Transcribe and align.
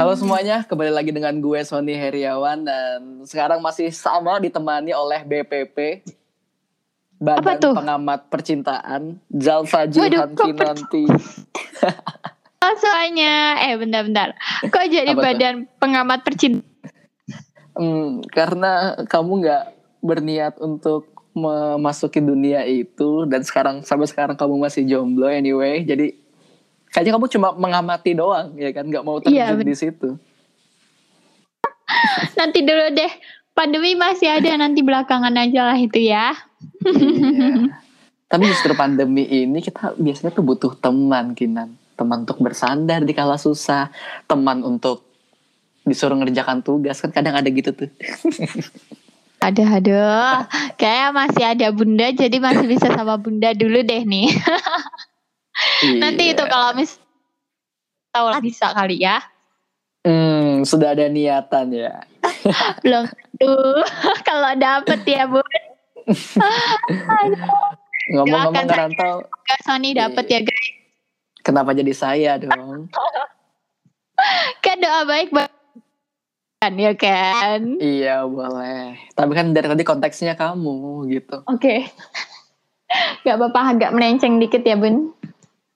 Halo 0.00 0.16
semuanya, 0.16 0.64
kembali 0.64 0.96
lagi 0.96 1.12
dengan 1.12 1.36
gue 1.44 1.60
Sony 1.60 1.92
Heriawan 1.92 2.64
dan 2.64 3.20
sekarang 3.28 3.60
masih 3.60 3.92
sama 3.92 4.40
ditemani 4.40 4.96
oleh 4.96 5.20
BPP 5.28 6.00
Badan 7.20 7.44
Apa 7.44 7.52
tuh? 7.60 7.74
Pengamat 7.76 8.32
Percintaan 8.32 9.20
Waduh, 9.28 9.92
Jihan 9.92 10.32
Kinanti. 10.32 11.04
Oh, 12.64 12.74
soalnya, 12.80 13.60
eh 13.60 13.76
bentar-bentar. 13.76 14.36
Kok 14.72 14.84
jadi 14.88 15.12
Apa 15.12 15.20
tuh? 15.20 15.24
badan 15.28 15.54
pengamat 15.76 16.24
percintaan? 16.24 16.64
Hmm, 17.76 18.24
karena 18.32 19.04
kamu 19.04 19.32
nggak 19.44 19.64
berniat 20.00 20.56
untuk 20.64 21.12
memasuki 21.36 22.24
dunia 22.24 22.64
itu 22.64 23.28
dan 23.28 23.44
sekarang 23.44 23.84
sampai 23.84 24.08
sekarang 24.08 24.32
kamu 24.32 24.64
masih 24.64 24.88
jomblo 24.88 25.28
anyway, 25.28 25.84
jadi 25.84 26.19
kayaknya 26.90 27.12
kamu 27.14 27.26
cuma 27.30 27.48
mengamati 27.54 28.12
doang 28.12 28.54
ya 28.54 28.70
kan, 28.70 28.84
nggak 28.86 29.04
mau 29.06 29.18
Iya, 29.22 29.54
terjun 29.54 29.58
ben- 29.62 29.70
di 29.70 29.76
situ. 29.78 30.08
Nanti 32.38 32.58
dulu 32.62 32.86
deh. 32.92 33.12
Pandemi 33.50 33.98
masih 33.98 34.30
ada 34.30 34.56
nanti 34.56 34.80
belakangan 34.80 35.34
aja 35.36 35.74
lah 35.74 35.78
itu 35.78 36.00
ya. 36.00 36.32
Iya. 36.32 37.66
Tapi 38.30 38.46
justru 38.46 38.72
pandemi 38.78 39.26
ini 39.26 39.58
kita 39.58 39.98
biasanya 39.98 40.30
tuh 40.30 40.46
butuh 40.46 40.72
teman, 40.78 41.34
Kinan. 41.34 41.74
Teman 41.98 42.22
untuk 42.22 42.38
bersandar 42.38 43.02
di 43.02 43.10
kala 43.10 43.34
susah. 43.36 43.90
Teman 44.24 44.62
untuk 44.62 45.02
disuruh 45.82 46.14
ngerjakan 46.14 46.62
tugas. 46.62 47.02
Kan 47.02 47.10
kadang 47.10 47.34
ada 47.34 47.50
gitu 47.50 47.74
tuh. 47.74 47.90
Aduh, 49.40 49.64
aduh. 49.64 50.44
Kayak 50.76 51.16
masih 51.16 51.44
ada 51.48 51.72
bunda, 51.72 52.12
jadi 52.12 52.36
masih 52.36 52.68
bisa 52.68 52.92
sama 52.92 53.16
bunda 53.16 53.56
dulu 53.56 53.80
deh 53.80 54.04
nih. 54.04 54.36
Nanti 55.96 56.22
Iya. 56.26 56.34
itu 56.34 56.44
kalau 56.46 56.72
mis 56.72 56.96
tahu 58.10 58.26
lah 58.26 58.40
bisa 58.40 58.72
kali 58.72 58.98
ya. 58.98 59.20
Hmm, 60.00 60.64
sudah 60.64 60.92
ada 60.92 61.06
niatan 61.06 61.70
ya. 61.70 62.00
Belum 62.82 63.04
tuh 63.36 63.84
kalau 64.28 64.52
dapet 64.56 65.00
ya 65.04 65.24
bun. 65.24 65.44
Ngomong-ngomong 68.10 68.66
Semoga 68.66 69.56
Sony 69.62 69.94
dapet 69.94 70.24
ya 70.26 70.40
guys. 70.42 70.66
kenapa 71.40 71.72
jadi 71.72 71.92
saya 71.92 72.32
dong? 72.36 72.90
Kan 74.60 74.76
doa 74.78 75.06
baik 75.06 75.30
banget. 75.30 75.52
Kan 76.60 76.72
ya 76.76 76.92
kan. 76.92 77.60
iya 77.80 78.20
boleh. 78.22 78.98
Tapi 79.14 79.32
kan 79.32 79.52
dari 79.52 79.64
tadi 79.64 79.80
konteksnya 79.80 80.34
kamu 80.34 81.08
gitu. 81.08 81.40
Oke. 81.46 81.88
Gak 83.22 83.36
apa-apa 83.38 83.60
agak 83.72 83.90
melenceng 83.94 84.36
dikit 84.36 84.60
ya 84.60 84.76
bun. 84.76 85.14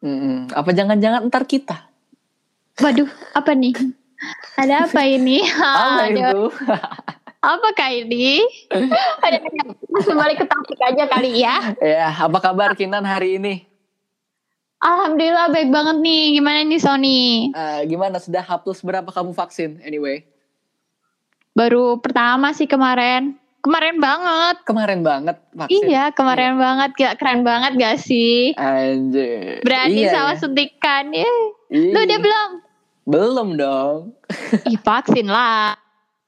Mm-mm. 0.04 0.52
Apa 0.52 0.70
jangan-jangan 0.76 1.32
ntar 1.32 1.48
kita? 1.48 1.88
Waduh, 2.76 3.08
apa 3.32 3.56
nih? 3.56 3.72
Ada 4.60 4.84
apa 4.84 5.00
ini? 5.08 5.40
Apa 5.48 6.12
itu? 6.12 6.42
apakah 7.40 7.88
ini? 7.88 8.44
Ada 9.24 9.40
kembali 10.04 10.34
ke 10.36 10.44
topik 10.44 10.80
aja 10.84 11.04
kali 11.08 11.40
ya. 11.40 11.56
ya, 11.80 12.08
apa 12.12 12.38
kabar 12.40 12.76
Kinan 12.76 13.04
hari 13.08 13.40
ini? 13.40 13.64
Alhamdulillah 14.84 15.48
baik 15.48 15.72
banget 15.72 15.96
nih. 16.04 16.24
Gimana 16.36 16.58
nih 16.68 16.80
Sony? 16.80 17.20
Eh, 17.56 17.80
gimana 17.88 18.20
sudah 18.20 18.44
hapus 18.44 18.84
berapa 18.84 19.08
kamu 19.08 19.32
vaksin 19.32 19.80
anyway? 19.80 20.28
Baru 21.56 21.96
pertama 21.96 22.52
sih 22.52 22.68
kemarin. 22.68 23.40
Kemarin 23.64 23.96
banget. 23.96 24.56
Kemarin 24.68 25.00
banget 25.00 25.36
vaksin. 25.56 25.88
Iya, 25.88 26.12
kemarin 26.12 26.60
banget. 26.60 26.90
Gak 27.00 27.14
keren 27.16 27.40
banget 27.40 27.72
gak 27.80 27.96
sih? 27.96 28.52
Anjir. 28.60 29.64
Berani 29.64 30.04
Iya, 30.04 30.12
sama 30.12 30.32
ya. 30.32 30.38
suntikan. 30.38 31.04
Iya. 31.08 31.32
lu 31.72 31.98
udah 31.98 32.18
belum? 32.20 32.50
Belum 33.08 33.48
dong. 33.56 34.12
Ih, 34.68 34.76
vaksin 34.76 35.32
lah. 35.32 35.80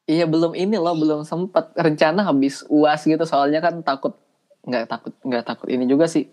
Iya 0.06 0.24
belum 0.24 0.54
ini 0.54 0.78
loh 0.78 0.94
belum 0.94 1.26
sempet 1.26 1.74
rencana 1.74 2.22
habis 2.22 2.62
uas 2.70 3.02
gitu 3.02 3.26
soalnya 3.26 3.58
kan 3.58 3.82
takut 3.82 4.14
nggak 4.62 4.86
takut 4.86 5.10
nggak 5.26 5.42
takut 5.42 5.66
ini 5.66 5.82
juga 5.82 6.06
sih 6.06 6.30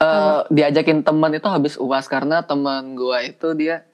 Eh 0.00 0.40
diajakin 0.48 1.00
teman 1.00 1.32
itu 1.32 1.48
habis 1.48 1.80
uas 1.80 2.08
karena 2.08 2.44
teman 2.44 2.92
gua 2.92 3.24
itu 3.24 3.56
dia 3.56 3.88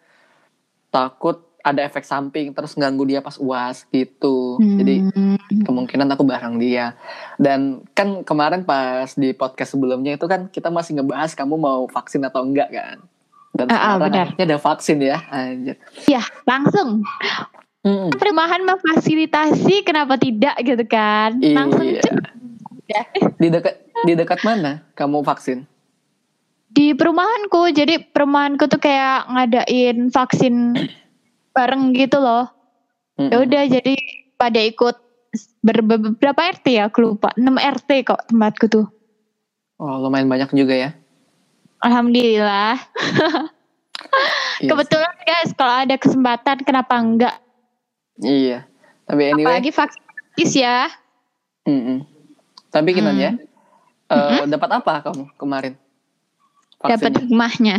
takut 0.90 1.42
ada 1.66 1.82
efek 1.82 2.06
samping 2.06 2.54
terus 2.54 2.72
ganggu 2.72 3.02
dia 3.02 3.18
pas 3.18 3.34
uas 3.36 3.82
gitu 3.90 4.54
jadi 4.62 5.02
Hmm. 5.06 5.34
kemungkinan 5.62 6.06
aku 6.08 6.22
bareng 6.22 6.56
dia 6.56 6.94
dan 7.36 7.82
kan 7.90 8.22
kemarin 8.22 8.62
pas 8.62 9.10
di 9.12 9.30
podcast 9.32 9.74
sebelumnya 9.74 10.14
itu 10.14 10.24
kan 10.24 10.46
kita 10.46 10.70
masih 10.70 10.94
ngebahas 10.94 11.34
kamu 11.34 11.54
mau 11.54 11.84
vaksin 11.86 12.22
atau 12.22 12.40
enggak 12.40 12.70
kan 12.70 13.02
dan 13.52 13.66
ah, 13.68 13.96
sekarang 13.96 14.14
akhirnya 14.22 14.44
ada 14.46 14.58
vaksin 14.58 14.98
ya 15.00 15.18
anjir 15.26 15.74
Ya, 16.06 16.22
langsung. 16.44 17.02
Mm-mm. 17.80 18.10
Perumahan 18.12 18.60
memfasilitasi, 18.60 19.82
kenapa 19.82 20.18
tidak 20.18 20.58
gitu 20.60 20.84
kan? 20.84 21.38
Langsung 21.38 21.86
Iya. 21.86 22.02
cek. 22.02 22.12
Udah. 22.12 23.04
di 23.36 23.48
dekat 23.48 23.74
di 24.02 24.12
dekat 24.12 24.40
mana 24.42 24.86
kamu 24.92 25.22
vaksin 25.22 25.66
Di 26.68 26.92
perumahanku, 26.92 27.72
jadi 27.72 27.98
perumahanku 28.04 28.66
tuh 28.66 28.76
kayak 28.76 29.26
ngadain 29.26 30.06
vaksin 30.08 30.54
bareng 31.56 31.90
gitu 31.90 32.20
loh. 32.20 32.52
Mm-mm. 33.16 33.32
Ya 33.32 33.36
udah 33.40 33.62
jadi 33.66 33.94
pada 34.36 34.60
ikut 34.60 34.96
ber- 35.60 35.80
ber- 35.82 36.14
berapa 36.14 36.40
RT 36.52 36.66
ya? 36.70 36.86
Aku 36.86 37.00
lupa. 37.02 37.32
6 37.32 37.48
RT 37.56 38.04
kok 38.04 38.20
tempatku 38.28 38.68
tuh. 38.68 38.86
Oh, 39.76 39.96
lumayan 39.98 40.28
banyak 40.28 40.52
juga 40.52 40.76
ya. 40.76 40.90
Alhamdulillah. 41.80 42.76
Iya. 44.56 44.72
Kebetulan 44.72 45.12
guys, 45.20 45.50
kalau 45.52 45.84
ada 45.84 45.96
kesempatan 45.96 46.56
kenapa 46.62 46.96
enggak? 46.96 47.36
Iya. 48.16 48.64
Tapi 49.04 49.22
anyway, 49.26 49.44
Apalagi 49.44 49.68
vaksin 49.68 50.00
gratis 50.00 50.52
ya. 50.54 50.88
mm-mm. 51.64 52.04
tapi 52.70 52.92
kita 52.92 53.10
Hmm. 53.10 53.18
ya. 53.18 53.30
eh, 54.08 54.46
dapat 54.46 54.70
apa 54.70 54.92
kamu 55.02 55.28
kemarin? 55.34 55.74
Dapat 56.78 57.24
hikmahnya. 57.24 57.76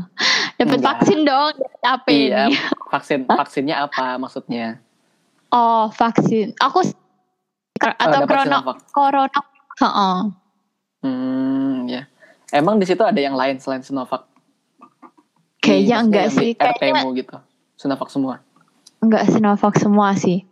Dapat 0.60 0.78
vaksin 0.78 1.24
dong. 1.24 1.52
Dapat 1.56 1.80
apa 1.82 2.08
Iya, 2.08 2.42
ini? 2.46 2.56
vaksin 2.86 3.18
vaksinnya 3.24 3.76
apa 3.80 4.20
maksudnya? 4.20 4.76
Oh, 5.48 5.88
vaksin. 5.90 6.52
Aku 6.56 6.84
s- 6.84 6.94
atau 7.80 8.20
dapat 8.20 8.28
corona 8.28 8.58
corona. 8.92 9.40
Heeh. 9.80 10.18
Hmm, 11.00 11.88
ya. 11.88 12.04
Emang 12.52 12.76
di 12.76 12.84
situ 12.84 13.00
ada 13.00 13.16
yang 13.16 13.32
lain 13.32 13.56
selain 13.56 13.80
Sinovac? 13.80 14.28
Kayaknya 15.58 15.96
Di- 15.96 16.04
enggak 16.04 16.26
sih. 16.30 16.50
Kayaknya 16.52 17.08
gitu. 17.14 17.36
Sinovac 17.74 18.08
semua. 18.08 18.44
enggak 19.00 19.24
Sinovac 19.26 19.74
semua 19.74 20.12
sih. 20.12 20.44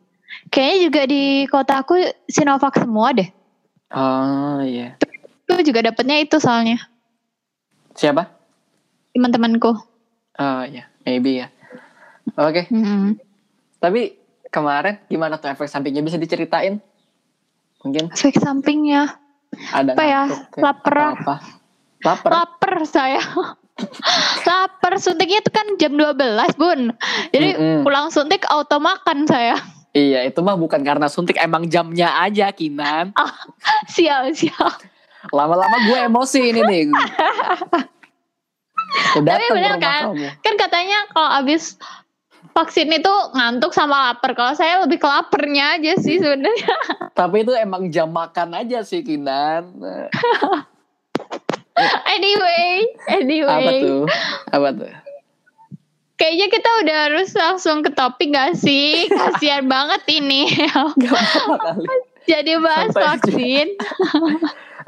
Kayaknya 0.49 0.79
juga 0.83 1.03
di 1.05 1.23
kota 1.47 1.75
aku 1.79 1.95
Sinovac 2.25 2.81
semua 2.81 3.13
deh. 3.13 3.29
Oh, 3.93 4.61
iya. 4.61 4.97
Aku 5.47 5.61
juga 5.61 5.81
dapetnya 5.83 6.17
itu 6.19 6.37
soalnya 6.37 6.81
Siapa? 7.93 8.29
teman-temanku. 9.11 9.73
Oh, 10.39 10.63
iya. 10.63 10.87
Maybe 11.03 11.43
ya. 11.43 11.49
Oke, 12.35 12.69
Mm-mm. 12.69 13.19
tapi 13.79 14.15
kemarin 14.47 15.01
gimana 15.07 15.37
tuh 15.37 15.49
efek 15.49 15.67
sampingnya 15.67 16.01
bisa 16.01 16.15
diceritain? 16.15 16.79
Mungkin 17.81 18.11
Efek 18.11 18.37
sampingnya 18.37 19.17
ada 19.73 19.97
Apa 19.97 20.05
ya? 20.05 20.23
Lapar. 20.55 20.97
apa? 21.17 21.35
Lapar. 22.01 22.31
lapar 22.31 22.75
saya. 22.85 23.19
lapar 24.49 24.99
suntiknya 24.99 25.41
itu 25.41 25.51
kan 25.51 25.67
jam 25.77 25.95
12 25.95 26.15
bun. 26.55 26.81
Jadi 27.31 27.49
Mm-mm. 27.55 27.81
pulang 27.83 28.11
suntik 28.11 28.45
auto 28.47 28.79
makan 28.79 29.25
saya. 29.25 29.57
Iya, 29.91 30.23
itu 30.23 30.39
mah 30.39 30.55
bukan 30.55 30.85
karena 30.85 31.09
suntik, 31.09 31.41
emang 31.41 31.65
jamnya 31.67 32.13
aja, 32.21 32.53
Kinan. 32.53 33.11
Sial 33.95 34.31
sial. 34.31 34.69
Lama-lama 35.33 35.75
gue 35.89 35.99
emosi 36.05 36.41
ini 36.45 36.61
nih. 36.63 36.83
Tapi 38.89 39.45
bener 39.53 39.77
kan? 39.77 40.17
Kan 40.41 40.55
katanya 40.57 41.09
kalau 41.13 41.31
abis 41.45 41.77
vaksin 42.59 42.91
itu 42.91 43.15
ngantuk 43.37 43.71
sama 43.71 44.11
lapar. 44.11 44.35
Kalau 44.35 44.53
saya 44.59 44.83
lebih 44.83 44.99
ke 44.99 45.07
lapernya 45.07 45.79
aja 45.79 45.93
sih 46.01 46.19
sebenarnya. 46.19 46.77
Tapi 47.19 47.47
itu 47.47 47.53
emang 47.55 47.87
jam 47.93 48.11
makan 48.11 48.59
aja 48.59 48.83
sih, 48.83 49.07
Kinan. 49.07 49.79
anyway, 52.15 52.83
anyway. 53.07 53.47
Apa 53.47 53.71
tuh? 53.79 54.03
Apa 54.51 54.69
tuh? 54.75 54.93
Kayaknya 56.19 56.47
kita 56.51 56.71
udah 56.83 56.97
harus 57.07 57.31
langsung 57.31 57.87
ke 57.87 57.95
topik 57.95 58.35
gak 58.35 58.59
sih? 58.59 59.07
Kasian 59.07 59.71
banget 59.75 60.03
ini. 60.11 60.51
Gak 60.99 61.15
apa-apa 61.15 61.57
kali. 61.63 61.87
Jadi 62.27 62.53
bahas 62.59 62.93
aja. 62.93 63.15
vaksin. 63.15 63.67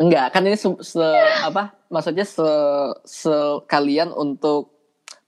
Enggak, 0.01 0.33
kan 0.33 0.49
ini 0.49 0.57
se, 0.57 0.69
se- 0.81 1.45
apa? 1.45 1.77
Maksudnya 1.93 2.25
se 2.25 2.49
sekalian 3.05 4.17
untuk 4.17 4.73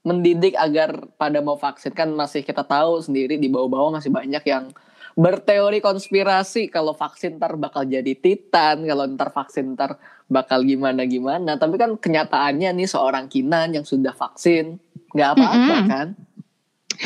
mendidik 0.01 0.57
agar 0.57 1.07
pada 1.15 1.39
mau 1.39 1.55
vaksin 1.55 1.93
kan 1.93 2.09
masih 2.11 2.41
kita 2.41 2.65
tahu 2.65 2.99
sendiri 2.99 3.39
di 3.39 3.47
bawah-bawah 3.47 4.01
masih 4.01 4.11
banyak 4.11 4.43
yang 4.43 4.73
berteori 5.13 5.79
konspirasi 5.79 6.73
kalau 6.73 6.97
vaksin 6.97 7.37
ntar 7.37 7.53
bakal 7.55 7.85
jadi 7.85 8.17
titan, 8.17 8.83
kalau 8.83 9.05
ntar 9.13 9.29
vaksin 9.29 9.77
ntar 9.77 10.01
bakal 10.25 10.65
gimana 10.65 11.05
gimana. 11.05 11.55
Tapi 11.55 11.77
kan 11.77 11.93
kenyataannya 11.95 12.73
nih 12.73 12.89
seorang 12.89 13.29
Kinan 13.29 13.77
yang 13.77 13.85
sudah 13.85 14.11
vaksin 14.11 14.81
nggak 15.13 15.29
apa-apa 15.37 15.75
Mm-mm. 15.77 15.87
kan? 15.87 16.07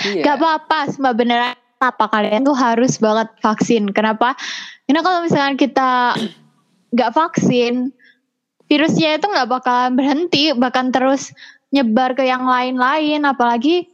Iya. 0.07 0.23
Gak 0.23 0.35
apa-apa, 0.39 0.79
semua 0.91 1.13
beneran 1.15 1.55
apa 1.77 2.05
kalian 2.09 2.43
tuh 2.47 2.57
harus 2.57 2.97
banget 2.97 3.29
vaksin. 3.43 3.91
Kenapa? 3.91 4.33
Karena 4.87 5.01
kalau 5.03 5.19
misalkan 5.23 5.55
kita 5.59 6.15
nggak 6.94 7.13
vaksin, 7.13 7.92
virusnya 8.68 9.19
itu 9.19 9.25
nggak 9.28 9.50
bakalan 9.50 9.94
berhenti, 9.95 10.51
bahkan 10.56 10.92
terus 10.92 11.31
nyebar 11.72 12.16
ke 12.16 12.24
yang 12.24 12.48
lain-lain. 12.48 13.24
Apalagi 13.24 13.88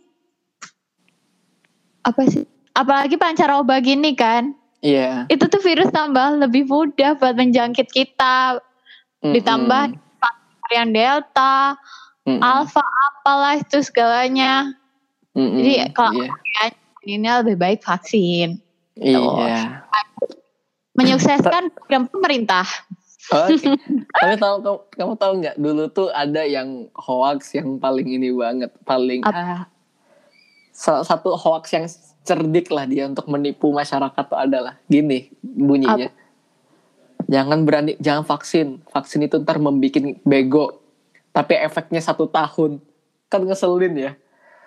apa 2.03 2.21
sih? 2.27 2.45
Apalagi 2.73 3.15
pancaroba 3.21 3.77
gini 3.79 4.17
kan, 4.17 4.57
Iya. 4.83 5.29
itu 5.29 5.45
tuh 5.47 5.61
virus 5.61 5.93
tambah 5.93 6.41
lebih 6.41 6.67
mudah 6.67 7.15
buat 7.15 7.37
menjangkit 7.37 7.87
kita. 7.93 8.59
Mm-mm. 9.23 9.39
Ditambah 9.39 9.95
varian 10.59 10.89
delta, 10.91 11.77
Mm-mm. 12.27 12.41
alpha, 12.43 12.83
apalah 12.83 13.61
itu 13.61 13.79
segalanya. 13.79 14.73
Mm-mm. 15.37 15.61
Jadi 15.61 15.73
kalau 15.95 16.27
Iya. 16.27 16.67
ini 17.07 17.29
lebih 17.29 17.55
baik 17.61 17.79
vaksin. 17.85 18.59
Iya. 18.99 19.85
Menyukseskan 20.93 21.73
program 21.73 22.05
pemerintah. 22.09 22.65
Oke. 23.31 23.55
Tapi 24.19 24.35
tahu 24.35 24.55
kamu, 24.61 24.79
kamu 24.99 25.13
tahu 25.15 25.33
nggak 25.41 25.55
dulu 25.57 25.83
tuh 25.89 26.07
ada 26.11 26.43
yang 26.43 26.91
hoax 26.93 27.55
yang 27.55 27.79
paling 27.79 28.07
ini 28.07 28.29
banget, 28.35 28.71
paling 28.83 29.23
ah, 29.23 29.65
salah 30.75 31.05
satu 31.07 31.33
hoax 31.39 31.71
yang 31.71 31.87
cerdik 32.23 32.71
lah 32.71 32.87
dia 32.87 33.07
untuk 33.07 33.27
menipu 33.27 33.71
masyarakat 33.71 34.23
tuh 34.27 34.39
adalah 34.39 34.79
gini 34.91 35.31
bunyinya. 35.39 36.11
Jangan 37.31 37.63
berani, 37.63 37.95
jangan 38.03 38.27
vaksin. 38.27 38.83
Vaksin 38.91 39.23
itu 39.23 39.39
ntar 39.39 39.57
membuat 39.57 40.19
bego. 40.27 40.83
Tapi 41.31 41.55
efeknya 41.55 42.03
satu 42.03 42.27
tahun. 42.27 42.83
Kan 43.31 43.47
ngeselin 43.47 43.95
ya. 43.95 44.11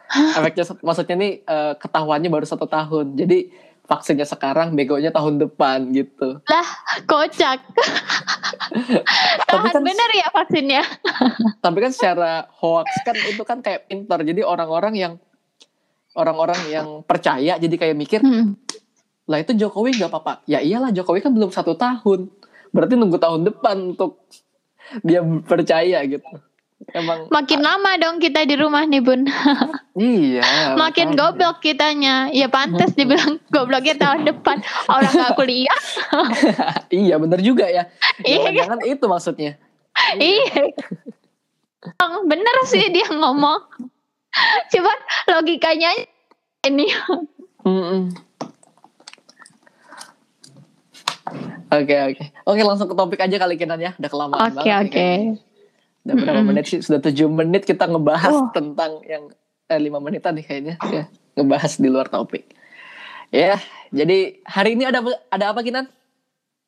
Efeknya, 0.09 0.65
maksudnya 0.81 1.17
nih 1.21 1.33
eh, 1.45 1.75
ketahuannya 1.77 2.33
baru 2.33 2.47
satu 2.49 2.65
tahun. 2.65 3.15
Jadi 3.21 3.53
vaksinnya 3.87 4.23
sekarang, 4.23 4.75
begonya 4.75 5.09
tahun 5.09 5.39
depan 5.41 5.91
gitu. 5.91 6.43
Kocak. 7.05 7.63
Tapi 9.47 9.67
Tahan 9.67 9.73
kan- 9.73 9.85
bener 9.85 10.11
ya 10.13 10.29
vaksinnya. 10.29 10.83
tapi 11.65 11.79
kan 11.79 11.91
secara 11.91 12.31
hoax 12.53 12.87
kan 13.03 13.15
itu 13.17 13.43
kan 13.43 13.59
kayak 13.59 13.87
pintar 13.87 14.21
jadi 14.21 14.43
orang-orang 14.43 14.95
yang 14.95 15.13
orang-orang 16.13 16.59
yang 16.67 16.87
percaya 17.03 17.57
jadi 17.57 17.75
kayak 17.75 17.97
mikir 17.97 18.21
Hmm. 18.21 18.55
lah 19.25 19.39
itu 19.39 19.53
Jokowi 19.53 19.95
nggak 19.95 20.09
apa-apa 20.09 20.47
ya 20.47 20.59
iyalah 20.59 20.89
Jokowi 20.89 21.21
kan 21.21 21.31
belum 21.31 21.51
satu 21.51 21.75
tahun 21.75 22.31
berarti 22.71 22.95
nunggu 22.95 23.19
tahun 23.19 23.45
depan 23.45 23.93
untuk 23.93 24.23
dia 25.03 25.19
percaya 25.43 25.99
gitu 26.07 26.31
emang 26.93 27.27
Makin 27.29 27.61
lama 27.61 27.91
dong 27.97 28.17
kita 28.19 28.45
di 28.45 28.55
rumah 28.55 28.85
nih 28.85 29.01
bun. 29.01 29.25
iya 29.97 30.45
Makin 30.81 31.13
makanya. 31.13 31.19
goblok 31.19 31.57
kitanya. 31.59 32.15
Ya 32.31 32.47
pantas 32.47 32.93
dibilang 32.99 33.41
gobloknya 33.49 33.97
tahun 33.97 34.25
depan. 34.25 34.61
Orang 34.87 35.11
gak 35.11 35.35
kuliah. 35.35 35.81
iya 36.89 37.17
bener 37.17 37.41
juga 37.41 37.67
ya 37.67 37.89
Iya. 38.21 38.49
jangan-jangan 38.49 38.81
itu 38.87 39.05
maksudnya 39.07 39.53
Iya. 40.15 40.77
Bang, 41.97 42.27
Bener 42.27 42.57
sih 42.65 42.91
dia 42.91 43.09
ngomong. 43.09 43.61
Cuman 44.69 44.99
logikanya 45.29 45.91
ini. 46.63 46.91
Mm-mm. 47.63 48.13
Oke 51.67 51.97
oke 52.07 52.25
oke 52.45 52.63
langsung 52.63 52.87
ke 52.87 52.95
topik 52.95 53.19
aja 53.19 53.37
kali 53.37 53.59
Kinan 53.59 53.83
ya 53.83 53.91
udah 53.93 54.07
kelamaan 54.07 54.39
Oke 54.55 54.71
banget 54.71 54.87
nih 54.87 54.87
oke. 54.87 55.46
Udah 56.07 56.15
berapa 56.15 56.39
Mm-mm. 56.39 56.49
menit 56.49 56.65
sih? 56.67 56.79
Sudah 56.79 57.03
tujuh 57.03 57.27
menit 57.27 57.67
kita 57.67 57.85
ngebahas 57.85 58.31
Oh. 58.31 58.47
tentang 58.55 59.03
yang 59.03 59.27
eh, 59.67 59.77
lima 59.77 59.99
menitan 59.99 60.39
nih 60.39 60.47
kayaknya 60.47 60.75
ya 60.87 61.05
ngebahas 61.35 61.73
di 61.75 61.89
luar 61.91 62.07
topik. 62.07 62.47
Ya, 63.29 63.59
jadi 63.91 64.39
hari 64.47 64.79
ini 64.79 64.87
ada 64.87 65.03
ada 65.27 65.51
apa 65.51 65.61
Kinan? 65.61 65.91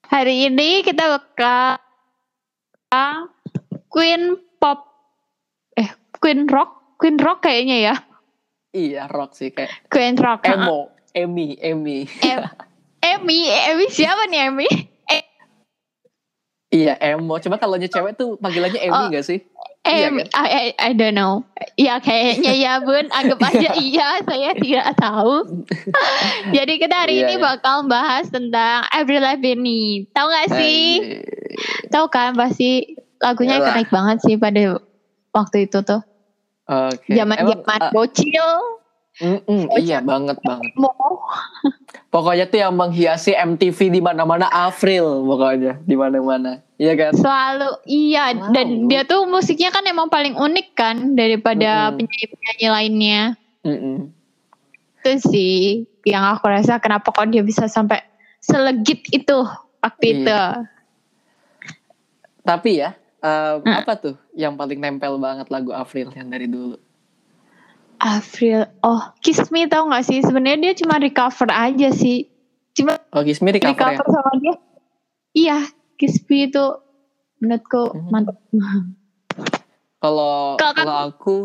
Hari 0.04 0.50
ini 0.50 0.82
kita 0.82 1.06
bakal 1.06 1.78
Queen 3.88 4.34
Pop 4.58 4.90
eh 5.72 5.86
Queen 6.12 6.50
Rock, 6.50 6.98
Queen 6.98 7.14
Rock 7.14 7.38
kayaknya 7.40 7.78
ya. 7.78 7.94
Iya, 8.68 9.06
rock 9.06 9.32
sih 9.32 9.48
kayak 9.48 9.86
Queen 9.86 10.18
Rock. 10.18 10.44
emo, 10.44 10.90
Emi, 11.14 11.56
Emi. 11.56 12.04
Em 12.20 12.42
Emi, 12.98 13.46
Emi 13.48 13.86
siapa 13.88 14.26
nih 14.26 14.50
Emi? 14.50 14.68
Iya, 16.68 17.00
emo. 17.00 17.40
Cuma 17.40 17.56
kalau 17.56 17.80
cewek 17.80 18.12
tuh 18.12 18.36
panggilannya 18.36 18.76
Emi 18.76 18.92
Oh. 18.92 19.08
gak 19.08 19.24
sih? 19.24 19.40
Iya 19.88 20.12
Emi, 20.12 20.20
I, 20.36 20.46
I, 20.52 20.66
I 20.76 20.90
don't 20.92 21.16
know. 21.16 21.40
Ya 21.80 21.96
kayaknya 21.96 22.52
ya 22.52 22.84
bun, 22.84 23.08
anggap 23.08 23.40
aja 23.40 23.72
iya, 23.80 24.20
saya 24.20 24.52
tidak 24.52 24.92
tahu. 25.00 25.64
Jadi 26.56 26.72
kita 26.76 27.08
hari 27.08 27.24
Iya, 27.24 27.24
ini 27.24 27.34
iya. 27.40 27.44
bakal 27.44 27.88
bahas 27.88 28.28
tentang 28.28 28.84
Avril 28.92 29.24
Lavigne. 29.24 30.04
Tahu 30.12 30.26
gak 30.28 30.48
sih? 30.60 30.80
Anjir. 31.00 31.24
Tahu 31.88 32.06
kan 32.12 32.36
pasti 32.36 33.00
lagunya 33.16 33.56
Yalah. 33.58 33.72
ikonik 33.72 33.88
banget 33.88 34.16
sih 34.28 34.36
pada 34.36 34.76
waktu 35.32 35.64
itu 35.64 35.80
tuh. 35.80 36.04
Oke. 36.68 37.16
Zaman 37.16 37.36
Emang, 37.40 37.64
zaman 37.64 37.80
ah, 37.80 37.90
bocil. 37.96 38.48
Mm-mm, 39.18 39.60
iya 39.76 39.98
banget 39.98 40.38
banget. 40.40 40.72
Mau 40.74 40.90
Pokoknya 42.08 42.46
tuh 42.46 42.58
yang 42.58 42.72
menghiasi 42.72 43.34
MTV 43.34 43.90
di 43.90 44.00
mana-mana 44.00 44.48
April 44.48 45.22
pokoknya 45.22 45.76
di 45.80 45.92
mana-mana. 45.92 46.64
Iya 46.74 46.94
kan? 46.94 47.12
selalu 47.12 47.68
iya 47.84 48.32
Wow. 48.32 48.54
dan 48.54 48.66
dia 48.86 49.02
tuh 49.02 49.26
musiknya 49.26 49.68
kan 49.68 49.82
emang 49.82 50.06
paling 50.06 50.32
unik 50.32 50.68
kan 50.72 50.96
daripada 51.12 51.90
Mm-mm. 51.90 51.96
penyanyi-penyanyi 51.98 52.66
lainnya. 52.68 53.22
Mm-mm. 53.60 53.96
Itu 54.98 55.12
sih 55.24 55.58
yang 56.02 56.24
aku 56.24 56.46
rasa 56.46 56.78
kenapa 56.78 57.10
kok 57.10 57.28
dia 57.28 57.42
bisa 57.42 57.66
sampai 57.66 58.00
selegit 58.38 59.02
itu 59.10 59.36
waktu 59.78 60.04
Iya. 60.04 60.14
itu. 60.16 60.38
Tapi 62.40 62.70
ya, 62.78 62.90
eh, 63.20 63.54
Hmm. 63.58 63.74
apa 63.74 63.92
tuh 63.94 64.14
yang 64.32 64.54
paling 64.54 64.78
nempel 64.78 65.18
banget 65.18 65.46
lagu 65.48 65.68
April 65.70 66.08
yang 66.12 66.26
dari 66.26 66.46
dulu? 66.46 66.78
Avril, 67.98 68.62
oh 68.80 69.10
Kiss 69.18 69.50
Me 69.50 69.66
tau 69.66 69.86
gak 69.86 70.02
sih 70.02 70.22
sebenarnya 70.22 70.70
dia 70.70 70.74
cuma 70.76 70.96
recover 70.96 71.48
aja 71.48 71.90
sih, 71.90 72.30
cuma 72.72 72.94
Oh, 73.10 73.22
Kiss 73.22 73.40
Me 73.40 73.50
di 73.50 73.58
cover 73.58 73.74
ya? 73.74 73.90
recover 73.92 74.06
sama 74.12 74.32
dia. 74.38 74.54
Iya, 75.32 75.58
Kiss 75.94 76.22
Me 76.24 76.46
itu 76.46 76.64
menurutku 77.38 77.82
Hmm. 77.90 78.08
mantap. 78.08 78.36
Kalau 79.98 80.54
Kalau 80.56 80.72
kan- 80.72 80.86
kalau 80.86 80.96
aku 81.08 81.36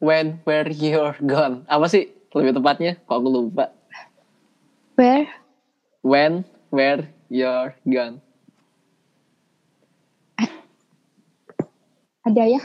When 0.00 0.40
Where 0.42 0.68
You're 0.68 1.16
Gone. 1.18 1.64
Apa 1.64 1.88
sih 1.88 2.08
lebih 2.30 2.52
tepatnya? 2.54 3.00
Kok 3.02 3.14
aku 3.14 3.28
lupa. 3.30 3.72
Where? 4.96 5.28
When 6.00 6.44
Where 6.68 7.08
You're 7.28 7.76
Gone. 7.82 8.20
Ada 12.22 12.44
ya? 12.48 12.60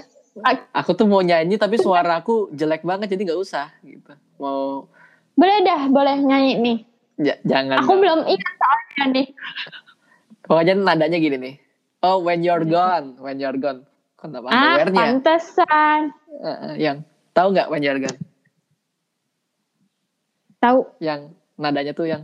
Aku 0.71 0.91
tuh 0.93 1.05
mau 1.05 1.19
nyanyi 1.19 1.55
tapi 1.55 1.75
suara 1.75 2.19
aku 2.19 2.49
jelek 2.51 2.81
banget 2.81 3.11
jadi 3.11 3.29
nggak 3.29 3.41
usah 3.41 3.67
gitu. 3.81 4.13
Mau 4.37 4.87
Boleh 5.33 5.57
dah, 5.63 5.87
boleh 5.87 6.19
nyanyi 6.19 6.53
nih. 6.57 6.77
ja- 7.17 7.39
jangan. 7.43 7.79
Aku 7.79 7.95
dong. 7.95 7.99
belum 7.99 8.19
ingat 8.25 8.53
soalnya 8.55 9.05
nih. 9.13 9.27
Pokoknya 10.41 10.73
nadanya 10.75 11.17
gini 11.17 11.37
nih. 11.37 11.55
Oh, 11.99 12.19
when 12.19 12.39
you're 12.39 12.63
gone, 12.63 13.15
when 13.17 13.37
you're 13.37 13.55
gone. 13.55 13.83
Kenapa 14.15 14.47
Ah, 14.49 14.75
where-nya? 14.75 14.99
pantesan. 15.15 16.11
Eh, 16.29 16.47
eh, 16.47 16.73
yang 16.77 16.97
tahu 17.31 17.51
nggak 17.51 17.67
when 17.67 17.79
you're 17.79 17.99
gone? 17.99 18.19
Tahu. 20.59 20.79
Yang 20.99 21.31
nadanya 21.55 21.93
tuh 21.93 22.07
yang 22.07 22.23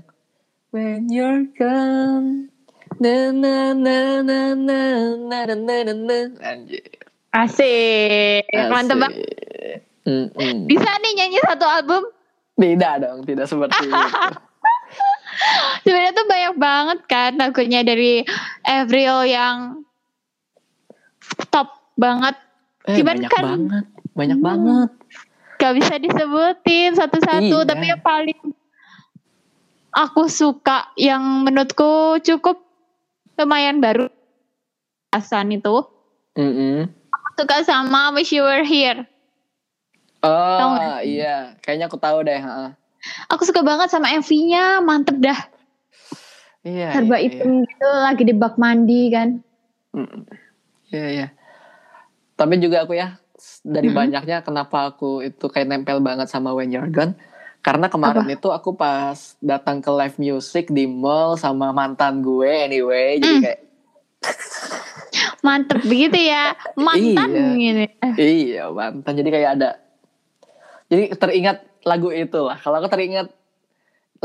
when 0.72 1.08
you're 1.08 1.48
gone. 1.56 2.52
Na 2.96 3.32
na 3.32 3.56
na 3.72 3.98
na 4.20 4.40
na 4.56 4.80
na 5.16 5.40
na 5.46 5.56
na 5.56 5.76
na 5.86 5.94
na. 5.94 6.20
Anjir. 6.42 6.84
Asik. 7.36 8.48
Mantep 8.72 8.96
banget. 8.98 9.20
Asik. 9.20 9.80
Mm-mm. 10.06 10.70
Bisa 10.70 10.88
nih 11.02 11.12
nyanyi 11.16 11.42
satu 11.44 11.66
album? 11.66 12.04
Tidak 12.56 12.94
dong, 13.02 13.20
tidak 13.26 13.46
seperti 13.46 13.84
itu. 13.84 13.92
Sebenarnya 15.84 16.14
tuh 16.14 16.26
banyak 16.26 16.54
banget 16.56 17.00
kan 17.06 17.32
lagunya 17.36 17.82
dari 17.82 18.24
Avril 18.64 19.26
yang 19.26 19.84
top 21.50 21.68
banget. 21.96 22.38
Eh, 22.86 22.96
Cuman 22.96 23.18
banyak 23.18 23.30
kan- 23.30 23.46
banget, 23.46 23.86
banyak 24.14 24.40
Hmm. 24.40 24.48
banget. 24.48 24.90
Gak 25.56 25.74
bisa 25.74 25.94
disebutin 25.98 26.92
satu-satu. 26.94 27.58
Iya. 27.58 27.68
Tapi 27.68 27.86
yang 27.90 28.02
paling 28.02 28.40
aku 29.92 30.28
suka 30.28 30.94
yang 30.96 31.22
menurutku 31.42 32.22
cukup 32.22 32.62
lumayan 33.36 33.82
baru. 33.82 34.08
Asan 35.10 35.50
itu. 35.50 35.82
Mm-mm. 36.36 36.88
Aku 36.88 37.05
suka 37.36 37.62
sama 37.64 38.12
Wish 38.12 38.32
You 38.32 38.44
Were 38.44 38.64
Here. 38.64 39.04
Oh 40.24 40.74
nggak? 40.74 41.06
iya, 41.06 41.54
kayaknya 41.62 41.86
aku 41.86 42.02
tahu 42.02 42.26
deh. 42.26 42.40
ha. 42.40 42.74
Aku 43.30 43.46
suka 43.46 43.62
banget 43.62 43.94
sama 43.94 44.10
MV-nya. 44.12 44.82
Mantep 44.82 45.22
dah. 45.22 45.38
Iya. 46.66 46.98
Serba 46.98 47.22
iya, 47.22 47.30
hitam 47.30 47.62
gitu. 47.62 47.86
Lagi 47.86 48.24
di 48.26 48.34
bak 48.34 48.58
mandi 48.58 49.14
kan. 49.14 49.30
Mm. 49.94 50.26
Iya 50.90 51.08
iya. 51.14 51.28
Tapi 52.34 52.58
juga 52.58 52.84
aku 52.84 52.98
ya 52.98 53.22
dari 53.62 53.94
Mm-mm. 53.94 54.00
banyaknya 54.02 54.42
kenapa 54.42 54.90
aku 54.90 55.22
itu 55.22 55.46
kayak 55.46 55.70
nempel 55.70 56.02
banget 56.02 56.26
sama 56.26 56.58
When 56.58 56.74
You're 56.74 56.90
Gone. 56.90 57.14
Karena 57.62 57.90
kemarin 57.90 58.26
itu 58.30 58.50
aku 58.50 58.74
pas 58.74 59.38
datang 59.38 59.82
ke 59.82 59.90
live 59.90 60.18
music 60.18 60.70
di 60.70 60.86
mall 60.86 61.38
sama 61.38 61.70
mantan 61.70 62.26
gue 62.26 62.50
anyway. 62.50 63.22
Jadi 63.22 63.30
Mm. 63.30 63.42
kayak 63.46 63.60
Mantep 65.46 65.80
begitu 65.86 66.18
ya. 66.18 66.58
Mantan 66.74 67.30
Iya. 67.30 67.46
gitu. 67.54 67.84
Eh, 68.18 68.34
iya 68.50 68.64
mantan. 68.74 69.14
Jadi 69.14 69.30
kayak 69.30 69.50
ada. 69.62 69.70
Jadi 70.90 71.14
teringat 71.14 71.58
lagu 71.86 72.10
itu 72.10 72.40
lah. 72.42 72.58
Kalau 72.58 72.82
aku 72.82 72.90
teringat 72.90 73.30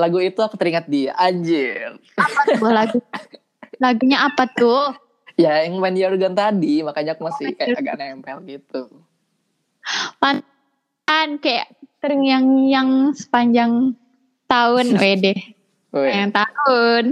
lagu 0.01 0.17
itu 0.17 0.41
aku 0.41 0.57
teringat 0.57 0.89
dia. 0.89 1.13
Anjir. 1.21 2.01
apa 2.17 2.41
tuh 2.57 2.73
lagu? 2.73 2.99
Lagunya 3.77 4.25
apa 4.25 4.49
tuh? 4.49 4.97
Ya 5.37 5.65
yang 5.65 5.77
When 5.81 5.97
You're 5.97 6.17
Gone 6.17 6.37
tadi. 6.37 6.81
Makanya 6.81 7.17
aku 7.17 7.29
masih 7.29 7.53
kayak 7.53 7.85
agak 7.85 7.97
nempel 8.01 8.41
gitu. 8.49 8.89
Mantan 10.21 11.29
kayak 11.41 11.69
terngiang-ngiang 12.01 13.13
sepanjang 13.13 13.93
tahun. 14.49 14.87
Wede. 15.01 15.37
Yang 15.93 16.33
tahun. 16.33 17.05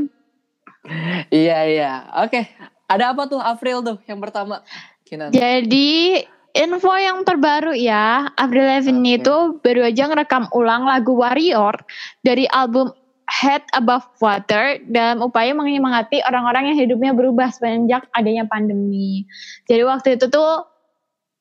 Iya 1.28 1.58
iya. 1.68 1.92
Oke. 2.24 2.48
Ada 2.88 3.12
apa 3.12 3.28
tuh 3.28 3.38
April 3.38 3.84
tuh 3.84 3.96
yang 4.08 4.18
pertama? 4.18 4.64
Kinan. 5.04 5.28
Jadi 5.28 6.24
info 6.56 6.92
yang 6.96 7.22
terbaru 7.22 7.76
ya, 7.76 8.32
Avril 8.34 8.64
Lavigne 8.64 9.16
Oke. 9.16 9.18
itu 9.20 9.36
baru 9.60 9.80
aja 9.92 10.02
ngerekam 10.08 10.48
ulang 10.56 10.88
lagu 10.88 11.12
Warrior 11.14 11.76
dari 12.24 12.48
album 12.48 12.90
Head 13.28 13.60
Above 13.76 14.08
Water 14.24 14.80
dalam 14.88 15.20
upaya 15.20 15.52
menyemangati 15.52 16.24
orang-orang 16.24 16.72
yang 16.72 16.78
hidupnya 16.80 17.12
berubah 17.12 17.52
semenjak 17.52 18.08
adanya 18.16 18.48
pandemi. 18.48 19.28
Jadi 19.68 19.84
waktu 19.84 20.08
itu 20.16 20.32
tuh 20.32 20.64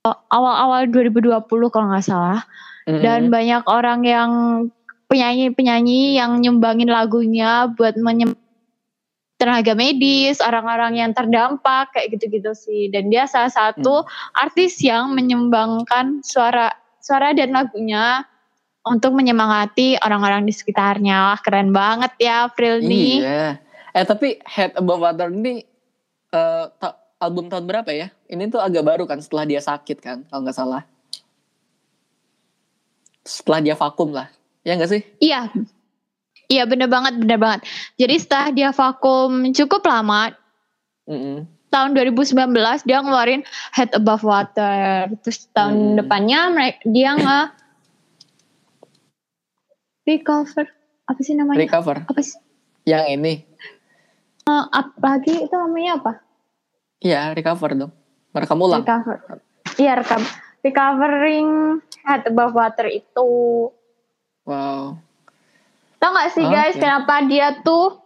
uh, 0.04 0.18
awal-awal 0.28 0.92
2020 0.92 1.48
kalau 1.48 1.88
nggak 1.88 2.04
salah, 2.04 2.44
Mm-mm. 2.84 3.00
dan 3.00 3.32
banyak 3.32 3.64
orang 3.72 4.04
yang 4.04 4.32
penyanyi-penyanyi 5.08 6.20
yang 6.20 6.44
nyumbangin 6.44 6.92
lagunya 6.92 7.72
buat 7.72 7.96
menyem 7.96 8.36
tenaga 9.38 9.78
medis, 9.78 10.42
orang-orang 10.42 10.98
yang 10.98 11.12
terdampak 11.14 11.94
kayak 11.94 12.18
gitu-gitu 12.18 12.52
sih. 12.58 12.90
Dan 12.90 13.14
dia 13.14 13.30
salah 13.30 13.54
satu 13.54 14.04
artis 14.34 14.82
yang 14.82 15.14
menyumbangkan 15.14 16.26
suara 16.26 16.74
suara 16.98 17.32
dan 17.38 17.54
lagunya 17.54 18.26
untuk 18.84 19.14
menyemangati 19.14 20.02
orang-orang 20.02 20.44
di 20.44 20.54
sekitarnya. 20.54 21.32
Wah, 21.34 21.40
keren 21.40 21.70
banget 21.72 22.12
ya 22.18 22.50
April 22.50 22.82
nih. 22.82 23.24
Iya. 23.24 23.46
Eh 23.94 24.06
tapi 24.06 24.42
Head 24.44 24.76
Above 24.78 25.02
Water 25.06 25.30
ini 25.30 25.62
eh, 26.34 26.66
ta- 26.82 26.98
album 27.22 27.48
tahun 27.48 27.66
berapa 27.70 27.90
ya? 27.94 28.10
Ini 28.28 28.50
tuh 28.50 28.62
agak 28.62 28.84
baru 28.84 29.04
kan 29.06 29.22
setelah 29.22 29.46
dia 29.46 29.62
sakit 29.62 29.98
kan, 30.02 30.18
kalau 30.28 30.42
nggak 30.44 30.58
salah. 30.58 30.84
Setelah 33.22 33.60
dia 33.62 33.76
vakum 33.78 34.12
lah. 34.12 34.28
Ya 34.66 34.76
nggak 34.76 34.92
sih? 34.92 35.02
Iya. 35.22 35.52
Iya 36.48 36.64
bener 36.64 36.88
banget, 36.88 37.20
bener 37.20 37.36
banget. 37.36 37.62
Jadi 38.00 38.16
setelah 38.18 38.48
dia 38.52 38.70
vakum 38.72 39.52
cukup 39.52 39.84
lama, 39.84 40.32
Mm-mm. 41.04 41.44
tahun 41.68 41.92
2019 41.92 42.56
dia 42.88 43.04
ngeluarin 43.04 43.44
Head 43.76 43.92
Above 43.92 44.24
Water. 44.24 45.12
Terus 45.22 45.52
tahun 45.52 45.76
Hmm. 45.76 45.96
depannya 46.00 46.40
mereka 46.52 46.80
dia 46.88 47.12
nge 47.14 47.40
recover 50.08 50.66
apa 51.04 51.20
sih 51.20 51.36
namanya? 51.36 51.60
Recover. 51.60 52.04
Apa 52.08 52.20
sih? 52.20 52.40
Yang 52.84 53.04
ini. 53.12 53.34
Eh, 54.48 54.66
apa 54.72 55.04
lagi 55.04 55.44
itu 55.44 55.52
namanya 55.52 56.00
apa? 56.00 56.12
Iya, 57.00 57.36
recover 57.36 57.76
dong. 57.76 57.92
Merekam 58.32 58.60
ulang. 58.60 58.84
Recover. 58.84 59.44
Iya 59.76 60.00
rekam. 60.00 60.24
Recovering 60.64 61.80
Head 62.04 62.28
Above 62.28 62.56
Water 62.56 62.88
itu. 62.88 63.28
Wow. 64.44 65.00
Tau 65.98 66.14
gak 66.14 66.32
sih 66.34 66.46
guys 66.46 66.78
Oke. 66.78 66.84
kenapa 66.84 67.26
dia 67.26 67.58
tuh 67.66 67.98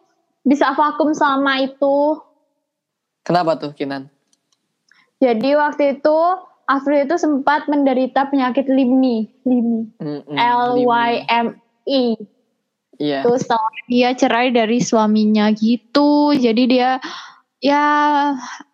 bisa 0.47 0.71
vakum 0.73 1.11
selama 1.11 1.59
itu? 1.61 2.17
Kenapa 3.21 3.59
tuh 3.59 3.71
Kinan? 3.75 4.09
Jadi 5.21 5.53
waktu 5.53 6.01
itu 6.01 6.17
Avril 6.65 7.03
itu 7.05 7.15
sempat 7.19 7.67
menderita 7.67 8.31
penyakit 8.31 8.65
Lyme, 8.71 9.27
Lyme, 9.43 9.91
Mm-mm, 9.99 10.37
L 10.39 10.79
Y 10.81 11.11
M 11.27 11.47
E. 11.85 12.15
Iya. 12.95 13.27
Terus 13.27 13.43
setelah 13.43 13.75
dia 13.91 14.09
cerai 14.15 14.55
dari 14.55 14.79
suaminya 14.79 15.51
gitu, 15.51 16.31
jadi 16.31 16.63
dia 16.69 16.89
ya 17.59 17.85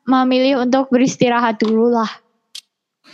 memilih 0.06 0.64
untuk 0.64 0.94
beristirahat 0.94 1.58
dulu 1.58 1.90
lah, 1.90 2.12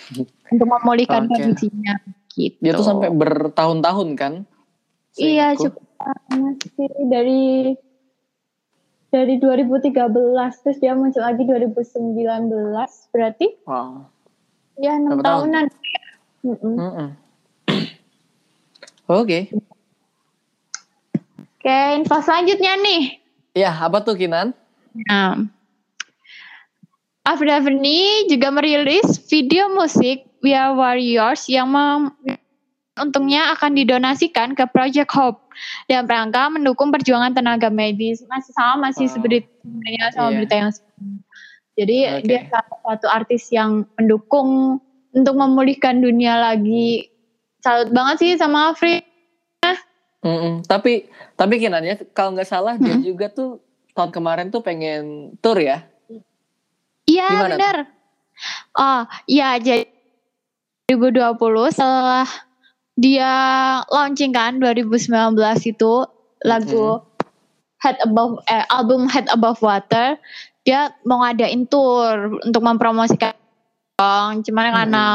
untuk 0.53 0.67
memulihkan 0.67 1.25
Oke. 1.25 1.37
kondisinya. 1.37 1.95
Gitu. 2.33 2.57
Dia 2.59 2.73
tuh 2.73 2.85
sampai 2.85 3.13
bertahun-tahun 3.13 4.09
kan? 4.17 4.33
Iya 5.21 5.53
cukup 5.53 5.85
lama 6.03 6.49
sih 6.59 6.89
dari 7.07 7.73
dari 9.13 9.35
2013 9.37 9.93
terus 10.65 10.77
dia 10.81 10.97
muncul 10.97 11.21
lagi 11.21 11.45
2019 11.45 12.11
berarti 13.13 13.47
Wow. 13.63 14.09
ya 14.81 14.97
enam 14.97 15.21
tahun? 15.21 15.23
tahunan. 15.23 15.65
Oke. 19.13 19.53
Oke 21.63 21.79
info 21.95 22.17
selanjutnya 22.19 22.75
nih. 22.75 23.01
Ya, 23.53 23.71
apa 23.71 24.01
tuh 24.03 24.17
Kinan? 24.17 24.51
Nah, 25.07 25.47
Lavigne 27.23 28.27
juga 28.27 28.51
merilis 28.51 29.15
video 29.31 29.71
musik 29.71 30.27
We 30.43 30.51
Are 30.51 30.75
Warriors 30.75 31.47
yang 31.47 31.71
mem- 31.71 32.11
untungnya 32.93 33.57
akan 33.57 33.73
didonasikan 33.73 34.53
ke 34.53 34.69
Project 34.69 35.09
Hope 35.17 35.41
dalam 35.89 36.05
rangka 36.05 36.49
mendukung 36.53 36.93
perjuangan 36.93 37.33
tenaga 37.33 37.73
medis. 37.73 38.21
Masih 38.29 38.53
sama 38.53 38.89
masih 38.89 39.09
Wow. 39.09 39.13
seperti 39.17 39.37
sebenarnya 39.61 40.03
sama 40.13 40.29
Iya. 40.29 40.35
berita 40.37 40.55
yang 40.55 40.71
sebelumnya. 40.71 41.21
Jadi 41.73 41.97
Oke. 42.05 42.25
dia 42.29 42.39
salah 42.53 42.79
satu 42.85 43.07
artis 43.09 43.43
yang 43.49 43.71
mendukung 43.97 44.77
untuk 45.09 45.33
memulihkan 45.33 46.05
dunia 46.05 46.37
lagi. 46.37 47.09
Salut 47.65 47.89
banget 47.89 48.15
sih 48.21 48.31
sama 48.37 48.73
Avril. 48.73 49.01
Mm-mm. 50.23 50.63
Tapi 50.63 51.09
tapi 51.35 51.53
Kinan 51.59 51.83
ya 51.83 51.97
kalau 52.13 52.37
nggak 52.37 52.47
salah 52.47 52.77
dia 52.77 52.93
Mm-mm. 52.95 53.03
juga 53.03 53.27
tuh 53.27 53.59
tahun 53.91 54.13
kemarin 54.13 54.47
tuh 54.53 54.61
pengen 54.61 55.33
tour 55.41 55.57
ya. 55.57 55.81
Iya 57.03 57.27
benar. 57.49 57.89
Oh 58.77 59.01
iya 59.25 59.57
jadi 59.57 59.89
2020 60.87 61.35
setelah 61.73 62.29
dia 62.93 63.31
launching 63.89 64.33
kan 64.33 64.61
2019 64.61 65.33
itu 65.65 65.93
lagu 66.45 67.01
Head 67.81 67.97
Above 68.05 68.39
eh, 68.47 68.63
album 68.69 69.09
Head 69.09 69.27
Above 69.33 69.59
Water 69.59 70.15
dia 70.63 70.95
mau 71.03 71.25
ngadain 71.25 71.67
tour 71.67 72.39
untuk 72.39 72.63
mempromosikan 72.63 73.35
dong. 73.99 74.45
Cuman 74.47 74.71
Mm-mm. 74.71 74.77
karena 74.79 75.05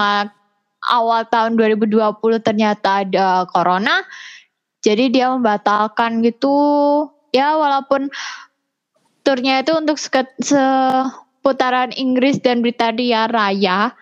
awal 0.89 1.27
tahun 1.27 1.59
2020 1.59 1.99
ternyata 2.41 3.03
ada 3.03 3.45
corona 3.51 4.07
jadi 4.81 5.11
dia 5.11 5.27
membatalkan 5.35 6.23
gitu 6.23 6.55
ya 7.35 7.59
walaupun 7.59 8.09
turnya 9.27 9.61
itu 9.61 9.75
untuk 9.75 9.99
seputaran 9.99 11.91
Inggris 11.93 12.39
dan 12.41 12.63
Britania 12.63 13.27
Raya 13.27 13.93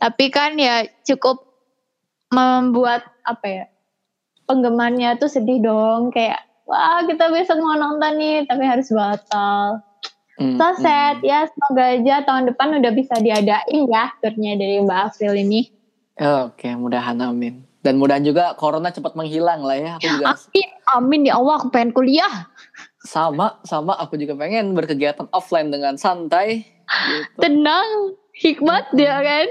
tapi 0.00 0.32
kan 0.32 0.56
ya 0.56 0.86
cukup 1.04 1.44
membuat 2.30 3.09
apa 3.24 3.46
ya 3.46 3.64
penggemarnya 4.48 5.16
tuh 5.20 5.30
sedih 5.30 5.62
dong 5.62 6.10
kayak 6.10 6.40
wah 6.66 7.04
kita 7.06 7.30
besok 7.30 7.60
mau 7.62 7.78
nonton 7.78 8.18
nih 8.18 8.46
tapi 8.46 8.64
harus 8.66 8.90
batal 8.90 9.82
Mm, 10.40 10.56
so 10.56 10.72
mm. 10.72 10.76
sad 10.80 11.20
ya 11.20 11.44
semoga 11.52 12.00
aja 12.00 12.24
tahun 12.24 12.48
depan 12.48 12.80
udah 12.80 12.96
bisa 12.96 13.12
diadain 13.20 13.84
ya 13.92 14.08
turnya 14.24 14.56
dari 14.56 14.80
Mbak 14.80 15.00
April 15.12 15.36
ini 15.36 15.68
Oke, 16.20 16.68
mudahan 16.76 17.16
amin. 17.20 17.64
Dan 17.80 17.96
mudahan 17.96 18.20
juga 18.20 18.52
corona 18.56 18.92
cepat 18.92 19.16
menghilang 19.16 19.64
lah 19.64 19.76
ya. 19.76 19.90
Aku 19.96 20.08
juga 20.08 20.24
amin 20.32 20.68
amin 20.96 21.20
ya 21.28 21.34
Allah 21.38 21.54
aku 21.60 21.68
pengen 21.70 21.92
kuliah 21.94 22.48
sama 23.00 23.56
sama 23.64 23.96
aku 23.96 24.20
juga 24.20 24.36
pengen 24.36 24.76
berkegiatan 24.76 25.30
offline 25.32 25.72
dengan 25.72 25.96
santai 25.96 26.66
gitu. 26.84 27.38
tenang 27.40 28.18
hikmat 28.36 28.92
dia 28.92 29.16
kan 29.24 29.48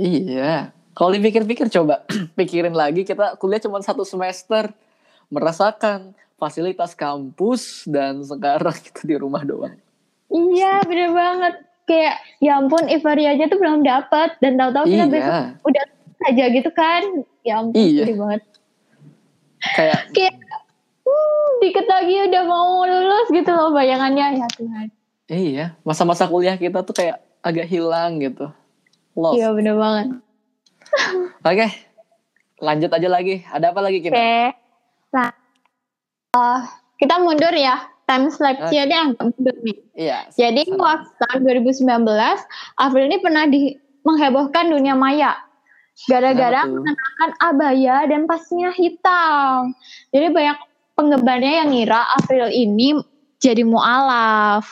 Iya. 0.00 0.72
Kalau 0.92 1.10
dipikir-pikir 1.10 1.72
coba 1.72 2.04
pikirin 2.38 2.76
lagi 2.76 3.02
kita 3.02 3.36
kuliah 3.40 3.60
cuma 3.60 3.80
satu 3.80 4.04
semester 4.04 4.68
merasakan 5.32 6.12
fasilitas 6.36 6.92
kampus 6.92 7.88
dan 7.88 8.20
sekarang 8.20 8.76
kita 8.86 9.02
di 9.06 9.16
rumah 9.16 9.40
doang. 9.42 9.76
Iya 10.32 10.80
bener 10.88 11.12
banget 11.12 11.54
Kayak 11.82 12.16
ya 12.40 12.56
ampun 12.56 12.88
euforia 12.88 13.36
aja 13.36 13.52
tuh 13.52 13.60
belum 13.60 13.84
dapat 13.84 14.40
Dan 14.40 14.56
tahu-tahu 14.56 14.86
kita 14.88 15.04
besok 15.12 15.28
Iya. 15.28 15.44
udah 15.60 15.84
aja 16.24 16.44
gitu 16.48 16.70
kan 16.72 17.02
Ya 17.44 17.60
ampun 17.60 17.76
Iya. 17.76 18.04
banget 18.16 18.42
Kayak 19.76 19.98
Kayak 20.16 20.34
hmm, 21.04 21.48
dikit 21.60 21.84
lagi 21.84 22.14
udah 22.32 22.42
mau 22.48 22.80
lulus 22.88 23.28
gitu 23.28 23.50
loh 23.52 23.76
bayangannya 23.76 24.40
Ya 24.40 24.48
Tuhan 24.56 24.88
iya, 25.32 25.72
masa-masa 25.80 26.28
kuliah 26.28 26.60
kita 26.60 26.84
tuh 26.84 26.92
kayak 26.92 27.16
agak 27.40 27.64
hilang 27.64 28.20
gitu. 28.20 28.52
Lost. 29.16 29.40
Iya 29.40 29.52
bener 29.56 29.76
banget 29.80 30.20
Oke. 31.48 31.66
Lanjut 32.62 32.90
aja 32.94 33.08
lagi. 33.10 33.42
Ada 33.50 33.74
apa 33.74 33.80
lagi 33.82 33.98
Oke. 33.98 34.06
kita? 34.10 34.16
Nah, 35.12 35.30
eh, 36.38 36.60
kita 37.02 37.14
mundur 37.18 37.54
ya. 37.54 37.90
Time 38.02 38.28
slapnya 38.34 38.82
dia 38.86 38.98
agak 39.08 39.22
mundur 39.30 39.56
nih. 39.62 39.78
Iya. 39.94 40.18
Jadi 40.34 40.62
waktu 40.74 41.10
tahun 41.22 41.40
2019, 41.46 42.38
Avril 42.78 43.06
ini 43.08 43.18
pernah 43.22 43.44
di, 43.46 43.78
menghebohkan 44.02 44.70
dunia 44.70 44.94
maya. 44.98 45.38
Gara-gara 46.08 46.66
mengenakan 46.66 47.30
abaya 47.38 48.08
dan 48.08 48.26
pasnya 48.26 48.74
hitam. 48.74 49.76
Jadi 50.10 50.26
banyak 50.32 50.58
penggemarnya 50.98 51.52
yang 51.62 51.68
ngira 51.70 52.00
Avril 52.18 52.48
ini 52.50 52.96
jadi 53.38 53.62
mualaf. 53.62 54.66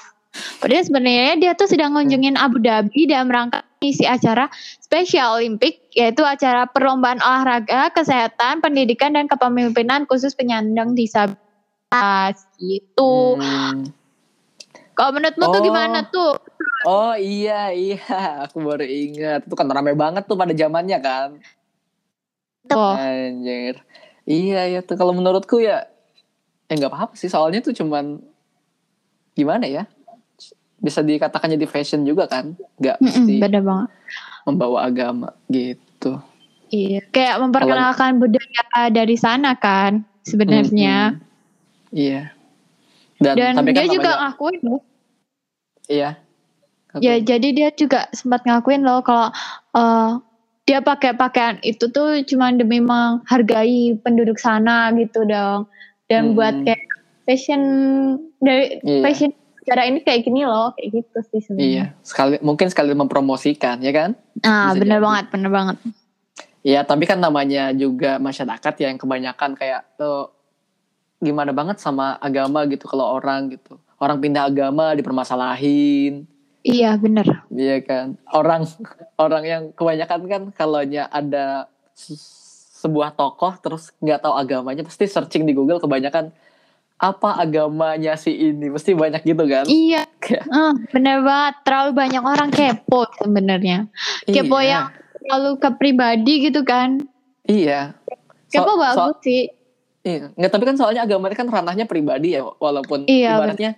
Padahal 0.63 0.85
sebenarnya 0.87 1.35
dia 1.39 1.53
tuh 1.59 1.67
sedang 1.71 1.95
ngunjungin 1.95 2.39
Abu 2.39 2.63
Dhabi 2.63 3.11
dalam 3.11 3.31
rangka 3.31 3.67
isi 3.81 4.05
acara 4.05 4.53
Special 4.85 5.41
Olympic 5.41 5.89
yaitu 5.97 6.21
acara 6.21 6.69
perlombaan 6.69 7.19
olahraga, 7.25 7.89
kesehatan, 7.91 8.61
pendidikan 8.61 9.17
dan 9.17 9.25
kepemimpinan 9.27 10.05
khusus 10.05 10.37
penyandang 10.37 10.93
disabilitas 10.93 12.45
gitu. 12.61 13.41
Hmm. 13.41 13.89
Kalau 14.93 15.17
menurutmu 15.17 15.45
tuh 15.49 15.61
Oh. 15.61 15.65
gimana 15.65 15.99
tuh? 16.13 16.33
Oh 16.85 17.17
iya 17.17 17.73
iya, 17.73 18.01
aku 18.45 18.61
baru 18.61 18.85
ingat. 18.85 19.49
Itu 19.49 19.57
kan 19.57 19.65
rame 19.73 19.97
banget 19.97 20.29
tuh 20.29 20.37
pada 20.37 20.53
zamannya 20.53 20.99
kan. 21.01 21.41
Tuh. 22.69 22.95
Anjir. 23.01 23.81
Iya 24.29 24.69
ya 24.69 24.81
tuh 24.85 25.01
kalau 25.01 25.17
menurutku 25.17 25.57
ya 25.59 25.89
ya 26.69 26.73
nggak 26.77 26.93
apa-apa 26.93 27.15
sih 27.17 27.33
soalnya 27.33 27.65
tuh 27.65 27.73
cuman 27.73 28.21
gimana 29.33 29.65
ya? 29.65 29.89
Bisa 30.81 31.01
dikatakan 31.01 31.53
jadi 31.53 31.67
fashion 31.67 32.03
juga 32.03 32.25
kan? 32.25 32.57
Nggak 32.77 32.97
mesti 32.99 33.21
Mm-mm, 33.31 33.43
Beda 33.43 33.61
banget. 33.61 33.89
membawa 34.43 34.79
agama 34.83 35.29
gitu. 35.47 36.17
Iya. 36.69 37.05
Kayak 37.07 37.37
memperkenalkan 37.39 38.17
budaya 38.17 38.63
dari 38.89 39.15
sana 39.15 39.53
kan 39.55 40.01
sebenarnya. 40.23 41.15
Mm-mm. 41.15 41.93
Iya. 41.93 42.23
Dan, 43.17 43.35
Dan 43.37 43.53
tapi 43.55 43.71
kan 43.71 43.77
dia 43.77 43.87
juga 43.87 44.11
namanya- 44.11 44.21
ngakuin 44.33 44.61
loh. 44.63 44.81
iya. 45.87 46.11
Ya 46.97 47.15
jadi 47.17 47.49
dia 47.51 47.69
juga 47.71 48.11
sempat 48.11 48.43
ngakuin 48.43 48.81
loh 48.81 48.99
kalau 49.01 49.29
eh, 49.71 50.11
dia 50.65 50.81
pakai 50.81 51.13
pakaian 51.13 51.59
itu 51.61 51.87
tuh 51.87 52.19
cuma 52.25 52.51
demi 52.51 52.81
menghargai 52.81 53.95
penduduk 54.01 54.39
sana 54.39 54.89
gitu 54.97 55.23
dong. 55.23 55.69
Dan 56.07 56.33
Mm-mm. 56.33 56.35
buat 56.35 56.55
kayak 56.65 56.83
fashion 57.23 57.63
dari 58.39 58.81
Iya. 58.81 59.03
fashion 59.05 59.31
cara 59.61 59.83
ini 59.85 60.01
kayak 60.01 60.21
gini 60.23 60.43
loh, 60.43 60.73
kayak 60.73 60.89
gitu 60.93 61.19
sih 61.27 61.41
sebenarnya. 61.41 61.67
Iya, 61.67 61.85
sekali 62.01 62.37
mungkin 62.41 62.67
sekali 62.69 62.93
mempromosikan 62.93 63.79
ya 63.79 63.93
kan? 63.93 64.11
Nah, 64.41 64.71
Bisa 64.71 64.79
bener 64.79 64.99
jadi. 64.99 65.05
banget, 65.05 65.25
bener 65.29 65.51
banget. 65.51 65.77
Iya, 66.61 66.81
tapi 66.83 67.05
kan 67.05 67.17
namanya 67.17 67.73
juga 67.73 68.17
masyarakat 68.17 68.73
ya 68.77 68.87
yang 68.89 69.01
kebanyakan 69.01 69.51
kayak 69.55 69.97
tuh 69.97 70.29
gimana 71.19 71.53
banget 71.53 71.77
sama 71.77 72.17
agama 72.17 72.65
gitu 72.65 72.85
kalau 72.85 73.13
orang 73.13 73.51
gitu. 73.51 73.77
Orang 73.97 74.17
pindah 74.19 74.49
agama 74.49 74.97
dipermasalahin, 74.97 76.25
Iya, 76.61 76.97
bener. 76.97 77.45
iya 77.49 77.81
kan? 77.81 78.21
Orang 78.29 78.69
orang 79.17 79.45
yang 79.45 79.63
kebanyakan 79.73 80.21
kan 80.25 80.43
kalaunya 80.53 81.05
ada 81.07 81.69
se- 81.93 82.17
sebuah 82.81 83.13
tokoh 83.13 83.57
terus 83.57 83.93
nggak 83.97 84.25
tahu 84.25 84.33
agamanya 84.35 84.81
pasti 84.81 85.05
searching 85.05 85.45
di 85.45 85.53
Google 85.53 85.77
kebanyakan 85.77 86.33
apa 87.01 87.33
agamanya 87.35 88.13
si 88.15 88.29
ini 88.31 88.69
pasti 88.69 88.93
banyak 88.93 89.25
gitu 89.25 89.41
kan? 89.43 89.65
Iya, 89.65 90.05
Kayak, 90.23 90.45
eh, 90.45 90.73
bener 90.93 91.25
banget. 91.25 91.55
Terlalu 91.65 91.91
banyak 91.97 92.23
orang 92.23 92.49
kepo 92.49 93.09
sebenarnya. 93.17 93.89
Kepo 94.25 94.61
iya, 94.61 94.69
yang 94.69 94.85
terlalu 95.19 95.51
ke 95.57 95.69
pribadi 95.75 96.35
gitu 96.45 96.61
kan. 96.61 97.01
iya. 97.43 97.97
So- 98.47 98.61
Kepo 98.61 98.71
so- 98.71 98.79
bagus 98.79 99.17
sih. 99.21 99.49
Iya, 100.01 100.33
nggak 100.33 100.49
tapi 100.51 100.65
kan 100.65 100.77
soalnya 100.77 101.05
agama 101.05 101.29
ini 101.29 101.37
kan 101.37 101.45
ranahnya 101.47 101.85
pribadi 101.85 102.33
ya, 102.33 102.45
walaupun 102.57 103.05
Iya, 103.05 103.37
ibaratnya 103.37 103.77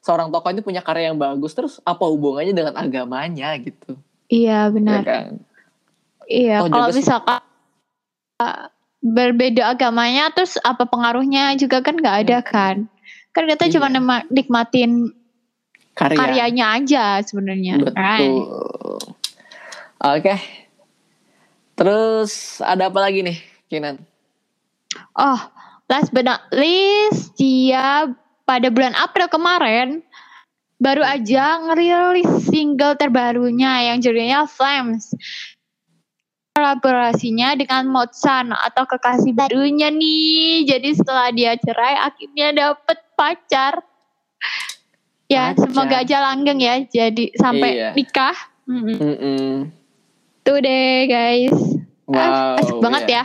seorang 0.00 0.28
tokoh 0.28 0.48
ini 0.48 0.60
punya 0.60 0.80
karya 0.80 1.12
yang 1.12 1.20
bagus, 1.20 1.52
terus 1.52 1.80
apa 1.82 2.00
hubungannya 2.02 2.52
dengan 2.52 2.72
agamanya 2.72 3.52
gitu, 3.56 4.00
Iya, 4.26 4.64
ya 4.64 4.72
benar. 4.72 5.00
kan? 5.04 5.24
Iya, 6.24 6.64
Oh, 6.64 6.68
kalau 6.68 6.88
misalkan 6.90 7.44
berbeda 9.00 9.72
agamanya 9.72 10.28
terus 10.30 10.60
apa 10.60 10.84
pengaruhnya 10.84 11.56
juga 11.56 11.80
kan 11.80 11.96
nggak 11.96 12.16
ada 12.28 12.38
kan. 12.44 12.76
Kan 13.32 13.48
kita 13.48 13.72
cuma 13.72 13.88
Iya. 13.88 13.94
nema- 13.96 14.28
nikmatin 14.28 15.12
Karya. 15.96 16.16
karyanya 16.16 16.66
aja 16.76 17.04
sebenarnya. 17.24 17.80
Betul. 17.80 17.96
Right. 17.96 18.40
Oke. 20.00 20.34
Terus 21.76 22.60
ada 22.60 22.92
apa 22.92 23.00
lagi 23.00 23.24
nih, 23.24 23.38
Kinan? 23.72 24.04
Oh, 25.16 25.40
last 25.88 26.12
but 26.12 26.28
not 26.28 26.44
least, 26.52 27.36
dia 27.40 28.10
pada 28.44 28.68
bulan 28.68 28.92
April 28.98 29.30
kemarin 29.32 30.02
baru 30.80 31.04
aja 31.04 31.60
ngerilis 31.60 32.48
single 32.48 32.96
terbarunya 32.96 33.92
yang 33.92 34.00
judulnya 34.00 34.48
Flames. 34.48 35.12
Kolaborasinya 36.60 37.56
dengan 37.56 37.88
Motsan 37.88 38.52
atau 38.52 38.84
kekasih 38.84 39.32
barunya 39.32 39.88
nih. 39.88 40.68
Jadi 40.68 40.92
setelah 40.92 41.32
dia 41.32 41.56
cerai 41.56 41.96
akhirnya 41.96 42.52
dapet 42.52 43.00
pacar. 43.16 43.80
Ya, 45.24 45.56
Pacar. 45.56 45.64
semoga 45.64 45.96
aja 46.04 46.20
langgeng 46.20 46.60
ya. 46.60 46.84
Jadi 46.84 47.32
sampai 47.32 47.70
Iya. 47.80 47.88
nikah. 47.96 48.36
Mm-mm. 48.68 48.96
Mm-mm. 49.00 49.48
Tuh 50.44 50.58
deh 50.60 51.08
guys. 51.08 51.56
Wow. 52.04 52.60
Asik 52.60 52.76
banget 52.84 53.02
iya. 53.08 53.16
ya. 53.16 53.24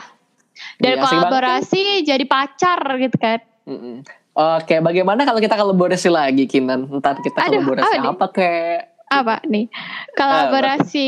Dari 0.80 0.96
Iya, 0.96 1.04
asik 1.04 1.12
banget 1.12 1.12
kolaborasi 1.28 1.82
jadi 2.08 2.24
pacar 2.24 2.80
gitu 3.04 3.18
kan. 3.20 3.40
Mm-mm. 3.68 3.96
Oke, 4.32 4.80
bagaimana 4.80 5.28
kalau 5.28 5.44
kita 5.44 5.60
kolaborasi 5.60 6.08
lagi, 6.08 6.48
Kinan? 6.48 6.88
Ntar 6.88 7.20
kita 7.20 7.44
Aduh, 7.44 7.60
kolaborasi 7.60 7.96
apa 8.00 8.10
apa 8.16 8.28
kek? 8.32 8.80
apa 9.06 9.38
nih 9.46 9.70
kolaborasi 10.18 11.08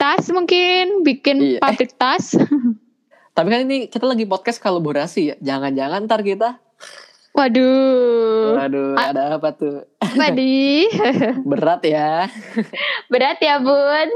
tas 0.00 0.24
mungkin 0.30 1.04
bikin 1.04 1.36
Iya. 1.36 1.58
pabrik 1.60 1.92
tas 1.94 2.32
Tapi 3.30 3.46
kan 3.46 3.60
ini 3.62 3.86
kita 3.86 4.04
lagi 4.04 4.24
podcast 4.24 4.58
kolaborasi 4.58 5.20
ya. 5.22 5.36
Jangan-jangan 5.38 6.02
ntar 6.02 6.20
kita, 6.20 6.58
waduh 7.30 8.58
waduh, 8.58 8.98
Ah. 8.98 9.14
ada 9.14 9.22
apa 9.32 9.54
tuh? 9.54 9.86
apa 9.96 10.26
di 10.34 10.84
Berat 11.40 11.80
ya. 11.82 12.26
berat 13.12 13.38
ya 13.38 13.62
bun 13.62 14.08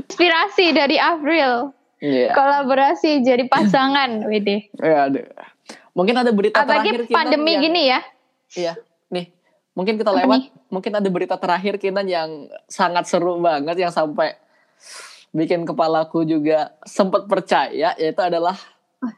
inspirasi 0.00 0.72
dari 0.72 0.96
April 0.96 1.70
Iya. 1.96 2.32
kolaborasi 2.32 3.20
jadi 3.20 3.44
pasangan 3.44 4.24
wede 4.24 4.68
Ya, 4.76 5.06
aduh. 5.06 5.24
Mungkin 5.92 6.12
ada 6.14 6.28
berita 6.28 6.60
terakhir 6.60 7.04
apalagi 7.04 7.12
pandemi 7.12 7.52
yang- 7.52 7.62
gini 7.62 7.82
ya 7.86 8.00
Iya, 8.48 8.72
nih. 9.10 9.26
Mungkin 9.76 10.00
kita 10.00 10.08
lewat. 10.08 10.50
Mungkin 10.72 10.92
ada 10.96 11.08
berita 11.12 11.36
terakhir 11.36 11.76
Kinan 11.76 12.08
yang 12.08 12.48
sangat 12.66 13.04
seru 13.06 13.36
banget 13.38 13.76
yang 13.76 13.92
sampai 13.92 14.34
bikin 15.36 15.68
kepalaku 15.68 16.24
juga 16.24 16.72
sempat 16.88 17.28
percaya 17.28 17.92
yaitu 18.00 18.22
adalah 18.24 18.56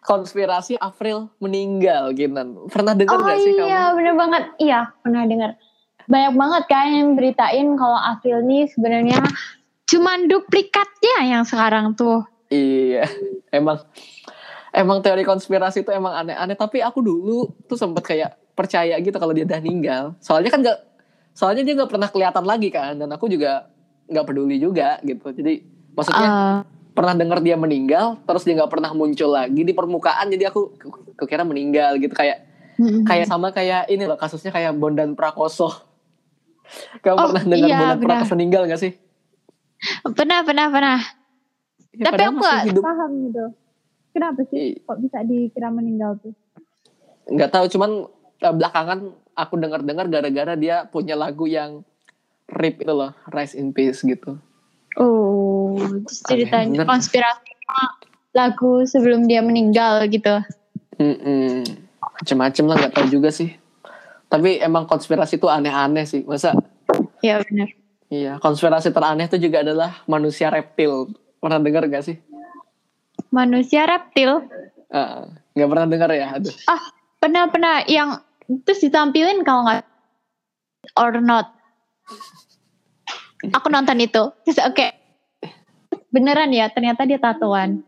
konspirasi 0.03 0.75
April 0.83 1.31
meninggal 1.38 2.11
Kinan. 2.11 2.66
Pernah 2.66 2.99
dengar 2.99 3.23
oh 3.23 3.25
gak 3.25 3.38
sih 3.38 3.55
kamu? 3.55 3.71
iya 3.71 3.83
bener 3.94 4.14
banget 4.18 4.44
iya 4.59 4.81
pernah 5.01 5.23
dengar 5.25 5.51
banyak 6.09 6.35
banget 6.35 6.62
kan 6.66 6.88
yang 6.90 7.11
beritain 7.14 7.68
kalau 7.79 8.01
April 8.01 8.42
nih 8.42 8.64
sebenarnya 8.66 9.21
cuman 9.87 10.27
duplikatnya 10.27 11.16
yang 11.23 11.44
sekarang 11.47 11.94
tuh 11.94 12.27
Iya, 12.49 13.05
emang 13.53 13.85
emang 14.79 15.03
teori 15.03 15.27
konspirasi 15.27 15.83
itu 15.83 15.91
emang 15.91 16.14
aneh-aneh. 16.17 16.55
Tapi 16.55 16.79
aku 16.79 17.03
dulu 17.03 17.51
tuh 17.67 17.75
sempet 17.75 18.07
kayak 18.07 18.31
percaya 18.55 18.95
gitu 18.99 19.19
kalau 19.19 19.35
dia 19.35 19.43
udah 19.43 19.59
meninggal. 19.59 20.05
Soalnya 20.23 20.51
kan 20.55 20.62
gak, 20.62 20.79
soalnya 21.35 21.67
dia 21.67 21.75
nggak 21.75 21.91
pernah 21.91 22.09
kelihatan 22.11 22.45
lagi 22.47 22.69
kan, 22.71 22.95
dan 22.95 23.11
aku 23.11 23.27
juga 23.27 23.67
nggak 24.07 24.25
peduli 24.25 24.57
juga 24.59 24.99
gitu. 25.03 25.35
Jadi 25.35 25.62
maksudnya 25.93 26.31
Eh, 26.31 26.59
pernah 26.95 27.14
dengar 27.14 27.38
dia 27.38 27.55
meninggal, 27.55 28.19
terus 28.23 28.43
dia 28.43 28.55
nggak 28.55 28.71
pernah 28.71 28.91
muncul 28.91 29.31
lagi 29.31 29.62
di 29.62 29.75
permukaan. 29.75 30.31
Jadi 30.31 30.45
aku 30.47 30.75
kira 31.23 31.43
meninggal 31.43 31.99
gitu 31.99 32.14
kayak 32.14 32.38
mm-mm. 32.79 33.03
kayak 33.03 33.27
sama 33.27 33.51
kayak 33.51 33.87
ini 33.87 34.07
loh 34.07 34.19
kasusnya 34.19 34.51
kayak 34.51 34.75
Bondan 34.75 35.14
Prakoso. 35.14 35.71
Kamu 37.03 37.17
Oh, 37.17 37.27
pernah 37.31 37.45
dengar 37.47 37.69
iya, 37.71 37.79
Bondan 37.79 37.99
benar. 37.99 38.07
Prakoso 38.23 38.35
meninggal 38.35 38.62
gak 38.67 38.81
sih? 38.81 38.93
pernah 40.11 40.43
pernah 40.43 40.67
pernah 40.69 40.99
Ya, 41.95 42.11
Tapi 42.11 42.23
aku 42.23 42.38
hidup. 42.69 42.83
paham 42.85 43.11
gitu. 43.27 43.45
Kenapa 44.19 44.43
sih 44.51 44.75
Iya. 44.75 44.83
kok 44.83 44.99
bisa 44.99 45.19
dikira 45.23 45.71
meninggal 45.71 46.19
tuh? 46.19 46.35
nggak 47.29 47.55
tahu 47.55 47.71
cuman 47.71 48.11
eh, 48.41 48.51
belakangan 48.51 48.99
aku 49.33 49.55
dengar-dengar 49.55 50.11
gara-gara 50.11 50.59
dia 50.59 50.83
punya 50.85 51.15
lagu 51.15 51.47
yang 51.47 51.87
rip 52.49 52.83
itu 52.83 52.91
loh 52.91 53.15
Rise 53.29 53.55
in 53.55 53.71
Peace 53.71 54.03
gitu 54.03 54.35
Oh, 54.99 55.79
ceritanya 56.25 56.83
konspirasi 56.83 57.53
lagu 58.35 58.83
sebelum 58.83 59.31
dia 59.31 59.39
meninggal 59.39 60.09
gitu. 60.09 60.43
Mm-mm. 60.99 61.63
macem-macem 62.19 62.65
lah 62.67 62.75
nggak 62.75 62.95
tahu 62.97 63.07
juga 63.07 63.31
sih 63.31 63.55
tapi 64.27 64.59
emang 64.59 64.83
konspirasi 64.83 65.39
itu 65.39 65.47
aneh-aneh 65.47 66.03
sih 66.03 66.27
masa 66.27 66.59
Ya 67.23 67.39
benar. 67.39 67.71
Iya, 68.09 68.41
konspirasi 68.41 68.89
teraneh 68.89 69.29
itu 69.29 69.37
juga 69.39 69.61
adalah 69.61 70.01
manusia 70.09 70.49
reptil. 70.49 71.13
Pernah 71.39 71.61
dengar 71.61 71.85
gak 71.85 72.09
sih? 72.09 72.17
Manusia 73.29 73.85
reptil. 73.85 74.49
Uh, 74.88 75.29
gak 75.53 75.69
pernah 75.69 75.87
dengar 75.87 76.11
ya? 76.12 76.33
Aduh. 76.37 76.55
Ah, 76.64 76.81
pernah-pernah 77.21 77.85
yang 77.85 78.25
terus 78.64 78.81
ditampilin 78.81 79.45
kalau 79.45 79.69
nggak 79.69 79.85
or 80.97 81.21
not. 81.21 81.53
Aku 83.53 83.69
nonton 83.69 84.01
itu. 84.01 84.33
Terus 84.49 84.59
oke. 84.64 84.87
Beneran 86.09 86.49
ya, 86.57 86.73
ternyata 86.73 87.05
dia 87.05 87.21
tatoan. 87.21 87.85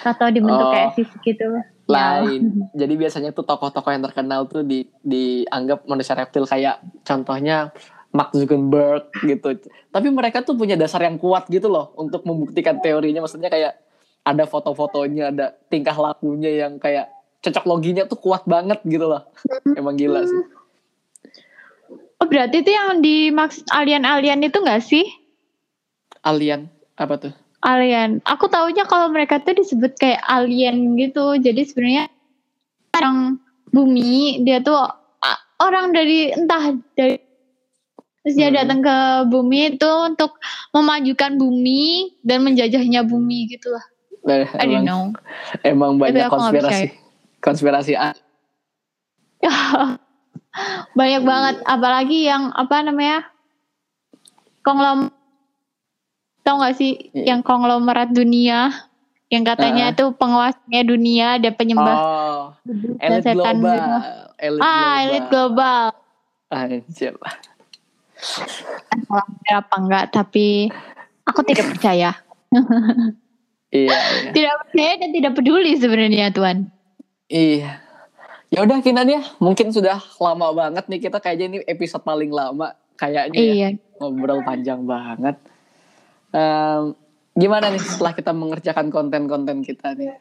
Tato 0.00 0.24
dibentuk 0.32 0.68
Oh. 0.68 0.72
kayak 0.72 0.96
sisik 0.96 1.20
gitu. 1.20 1.44
Lain. 1.86 2.42
Jadi 2.80 2.94
biasanya 2.96 3.30
tuh 3.36 3.44
tokoh-tokoh 3.44 3.92
yang 3.92 4.04
terkenal 4.04 4.48
tuh 4.48 4.64
di 4.64 4.88
dianggap 5.04 5.84
manusia 5.84 6.16
reptil 6.16 6.48
kayak 6.48 6.80
contohnya 7.04 7.70
Mark 8.16 8.32
Zuckerberg 8.32 9.12
gitu. 9.22 9.60
Tapi 9.92 10.08
mereka 10.08 10.40
tuh 10.40 10.56
punya 10.56 10.74
dasar 10.80 11.04
yang 11.04 11.20
kuat 11.20 11.46
gitu 11.52 11.68
loh 11.68 11.92
untuk 12.00 12.24
membuktikan 12.24 12.80
teorinya. 12.80 13.20
Maksudnya 13.20 13.52
kayak 13.52 13.76
ada 14.26 14.44
foto-fotonya, 14.44 15.30
ada 15.30 15.46
tingkah 15.70 15.94
lakunya 15.94 16.66
yang 16.66 16.82
kayak 16.82 17.06
cocok 17.46 17.64
loginya 17.70 18.02
tuh 18.10 18.18
kuat 18.18 18.42
banget 18.42 18.82
gitu 18.82 19.06
loh. 19.06 19.22
Emang 19.78 19.94
gila 19.94 20.26
sih. 20.26 20.42
Oh, 22.18 22.26
berarti 22.26 22.66
itu 22.66 22.74
yang 22.74 22.98
dimaksud 22.98 23.70
alien-alien 23.70 24.42
itu 24.42 24.58
nggak 24.58 24.82
sih? 24.82 25.06
Alien 26.26 26.66
apa 26.98 27.14
tuh? 27.22 27.32
Alien. 27.62 28.18
Aku 28.26 28.50
taunya 28.50 28.82
kalau 28.88 29.14
mereka 29.14 29.38
tuh 29.38 29.54
disebut 29.54 29.94
kayak 29.94 30.24
alien 30.26 30.98
gitu. 30.98 31.38
Jadi 31.38 31.62
sebenarnya 31.62 32.10
orang 32.98 33.38
bumi 33.70 34.42
dia 34.42 34.58
tuh 34.64 34.80
orang 35.60 35.92
dari 35.92 36.32
entah 36.32 36.74
dari 36.96 37.20
terus 38.24 38.34
dia 38.34 38.50
Hmm. 38.50 38.58
datang 38.58 38.80
ke 38.82 38.96
bumi 39.30 39.78
itu 39.78 39.90
untuk 40.02 40.40
memajukan 40.74 41.38
bumi 41.38 42.16
dan 42.26 42.42
menjajahnya 42.42 43.06
bumi 43.06 43.46
gitu 43.54 43.70
lah. 43.70 43.84
I 44.26 44.42
don't 44.42 44.58
Emang, 44.58 44.84
know. 44.84 45.02
emang 45.62 45.92
banyak 45.96 46.26
konspirasi. 46.26 46.86
Konspirasi 47.38 47.94
A. 47.94 48.10
Banyak 50.98 51.22
banget 51.22 51.56
apalagi 51.62 52.26
yang 52.26 52.50
apa 52.50 52.82
namanya? 52.82 53.28
Konglom 54.60 55.12
Tahu 56.40 56.62
gak 56.62 56.78
sih 56.78 57.10
yang 57.12 57.42
konglomerat 57.42 58.10
dunia 58.10 58.70
yang 59.26 59.42
katanya 59.42 59.90
Ah. 59.90 59.92
itu 59.92 60.04
penguasanya 60.14 60.82
dunia 60.82 61.28
dan 61.42 61.52
penyembah 61.52 61.98
Oh, 61.98 62.42
elit 63.02 63.26
setan 63.26 63.58
global. 63.58 63.74
gitu. 63.74 63.98
Elit 64.38 64.60
Ah, 64.62 64.94
elit 65.02 65.24
global. 65.26 65.84
Anjir. 66.46 67.18
Entah 68.94 69.26
apa 69.58 69.74
enggak, 69.74 70.04
tapi 70.14 70.70
aku 71.26 71.42
tidak 71.42 71.74
percaya. 71.74 72.14
Iya, 73.74 73.90
iya. 73.90 74.30
Tidak 74.30 74.54
percaya 74.62 74.92
dan 75.02 75.10
tidak 75.10 75.32
peduli 75.34 75.72
sebenarnya 75.74 76.30
Tuan. 76.30 76.70
Iya. 77.26 77.82
Ya 78.46 78.58
udah 78.62 78.78
Kinan 78.78 79.10
ya, 79.10 79.26
mungkin 79.42 79.74
sudah 79.74 79.98
lama 80.22 80.54
banget 80.54 80.86
nih 80.86 81.00
kita 81.02 81.18
kayaknya 81.18 81.46
ini 81.50 81.58
episode 81.66 82.06
paling 82.06 82.30
lama 82.30 82.78
kayaknya 82.94 83.38
ya. 83.38 83.52
Iya. 83.52 83.68
Ngobrol 83.98 84.46
panjang 84.46 84.86
banget. 84.86 85.36
Em, 86.30 86.94
gimana 87.34 87.74
nih 87.74 87.82
setelah 87.82 88.14
kita 88.14 88.30
mengerjakan 88.30 88.86
konten-konten 88.94 89.66
kita 89.66 89.98
nih? 89.98 90.14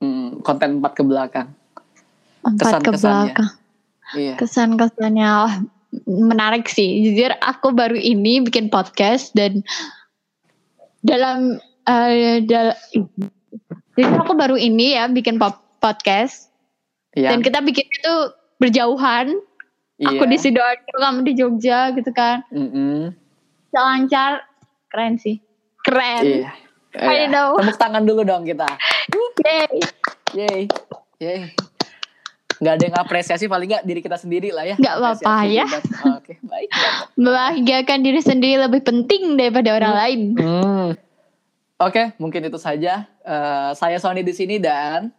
Hmm, 0.00 0.40
konten 0.40 0.80
empat 0.80 0.92
ke 0.96 1.02
belakang. 1.04 1.52
Empat 2.40 2.80
ke 2.80 2.92
belakang. 2.96 3.50
Iya. 4.16 4.34
Kesan-kesannya 4.40 5.28
wah, 5.28 5.54
menarik 6.08 6.72
sih. 6.72 7.04
Jujur 7.04 7.36
aku 7.42 7.74
baru 7.76 8.00
ini 8.00 8.40
bikin 8.40 8.72
podcast 8.72 9.36
dan 9.36 9.60
dalam 11.04 11.60
dal- 12.42 12.78
jadi 13.92 14.12
aku 14.14 14.34
baru 14.34 14.54
ini 14.54 14.92
ya 14.92 15.06
bikin 15.06 15.36
pop- 15.36 15.64
podcast 15.78 16.50
Iya. 17.12 17.32
dan 17.32 17.40
kita 17.40 17.58
bikin 17.60 17.86
itu 17.86 18.14
berjauhan. 18.56 19.32
iya. 19.96 20.06
Aku 20.10 20.24
di 20.24 20.36
sidoarjo, 20.36 20.92
kamu 20.92 21.20
di 21.22 21.32
Jogja 21.32 21.88
gitu 21.90 22.10
kan. 22.10 22.44
Mm-mm. 22.50 23.16
Lancar, 23.70 24.44
keren 24.86 25.16
sih. 25.16 25.40
Keren. 25.80 26.44
Iya. 26.44 26.50
I 26.94 27.24
Iya. 27.24 27.26
know. 27.28 27.56
Tepuk 27.56 27.76
tangan 27.76 28.02
dulu 28.02 28.20
dong 28.20 28.44
kita. 28.44 28.68
Yeay. 29.38 29.76
Yeay. 30.34 30.62
Yeay. 31.16 31.40
Nggak 32.56 32.72
ada 32.72 32.84
yang 32.84 32.96
apresiasi 32.98 33.44
paling 33.46 33.68
nggak 33.68 33.84
diri 33.84 34.00
kita 34.00 34.16
sendiri 34.16 34.48
lah 34.48 34.64
ya. 34.64 34.76
Nggak 34.76 34.96
apa-apa 34.96 35.44
ya. 35.44 35.64
hebat. 35.64 35.84
Oke, 36.16 36.34
baik. 36.42 36.68
Membahagiakan 37.16 37.98
diri 38.00 38.20
sendiri 38.20 38.56
lebih 38.58 38.80
penting 38.80 39.36
daripada 39.36 39.72
orang 39.72 39.94
lain. 39.94 40.20
Hmm. 40.34 40.88
Oke, 41.76 42.16
mungkin 42.16 42.40
itu 42.40 42.56
saja. 42.56 43.04
Eh, 43.20 43.70
saya 43.76 44.00
Sony 44.00 44.24
di 44.24 44.32
sini 44.32 44.56
dan 44.56 45.12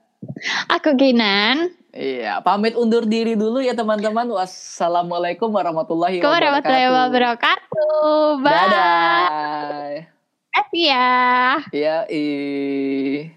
Aku 0.73 0.97
Kinan. 0.97 1.69
iya, 1.93 2.41
pamit 2.41 2.73
undur 2.73 3.05
diri 3.05 3.37
dulu 3.37 3.61
ya 3.61 3.77
teman-teman. 3.77 4.25
Wassalamualaikum 4.25 5.53
warahmatullahi 5.53 6.17
Warahmatullahi 6.25 6.89
wabarakatuh. 6.89 7.69
wabarakatuh. 7.69 8.41
Bye. 8.41 8.53
Dadah. 8.57 9.89
Kasih 10.49 10.83
ya. 10.89 11.13
Ya, 11.69 11.97
ih. 12.09 13.36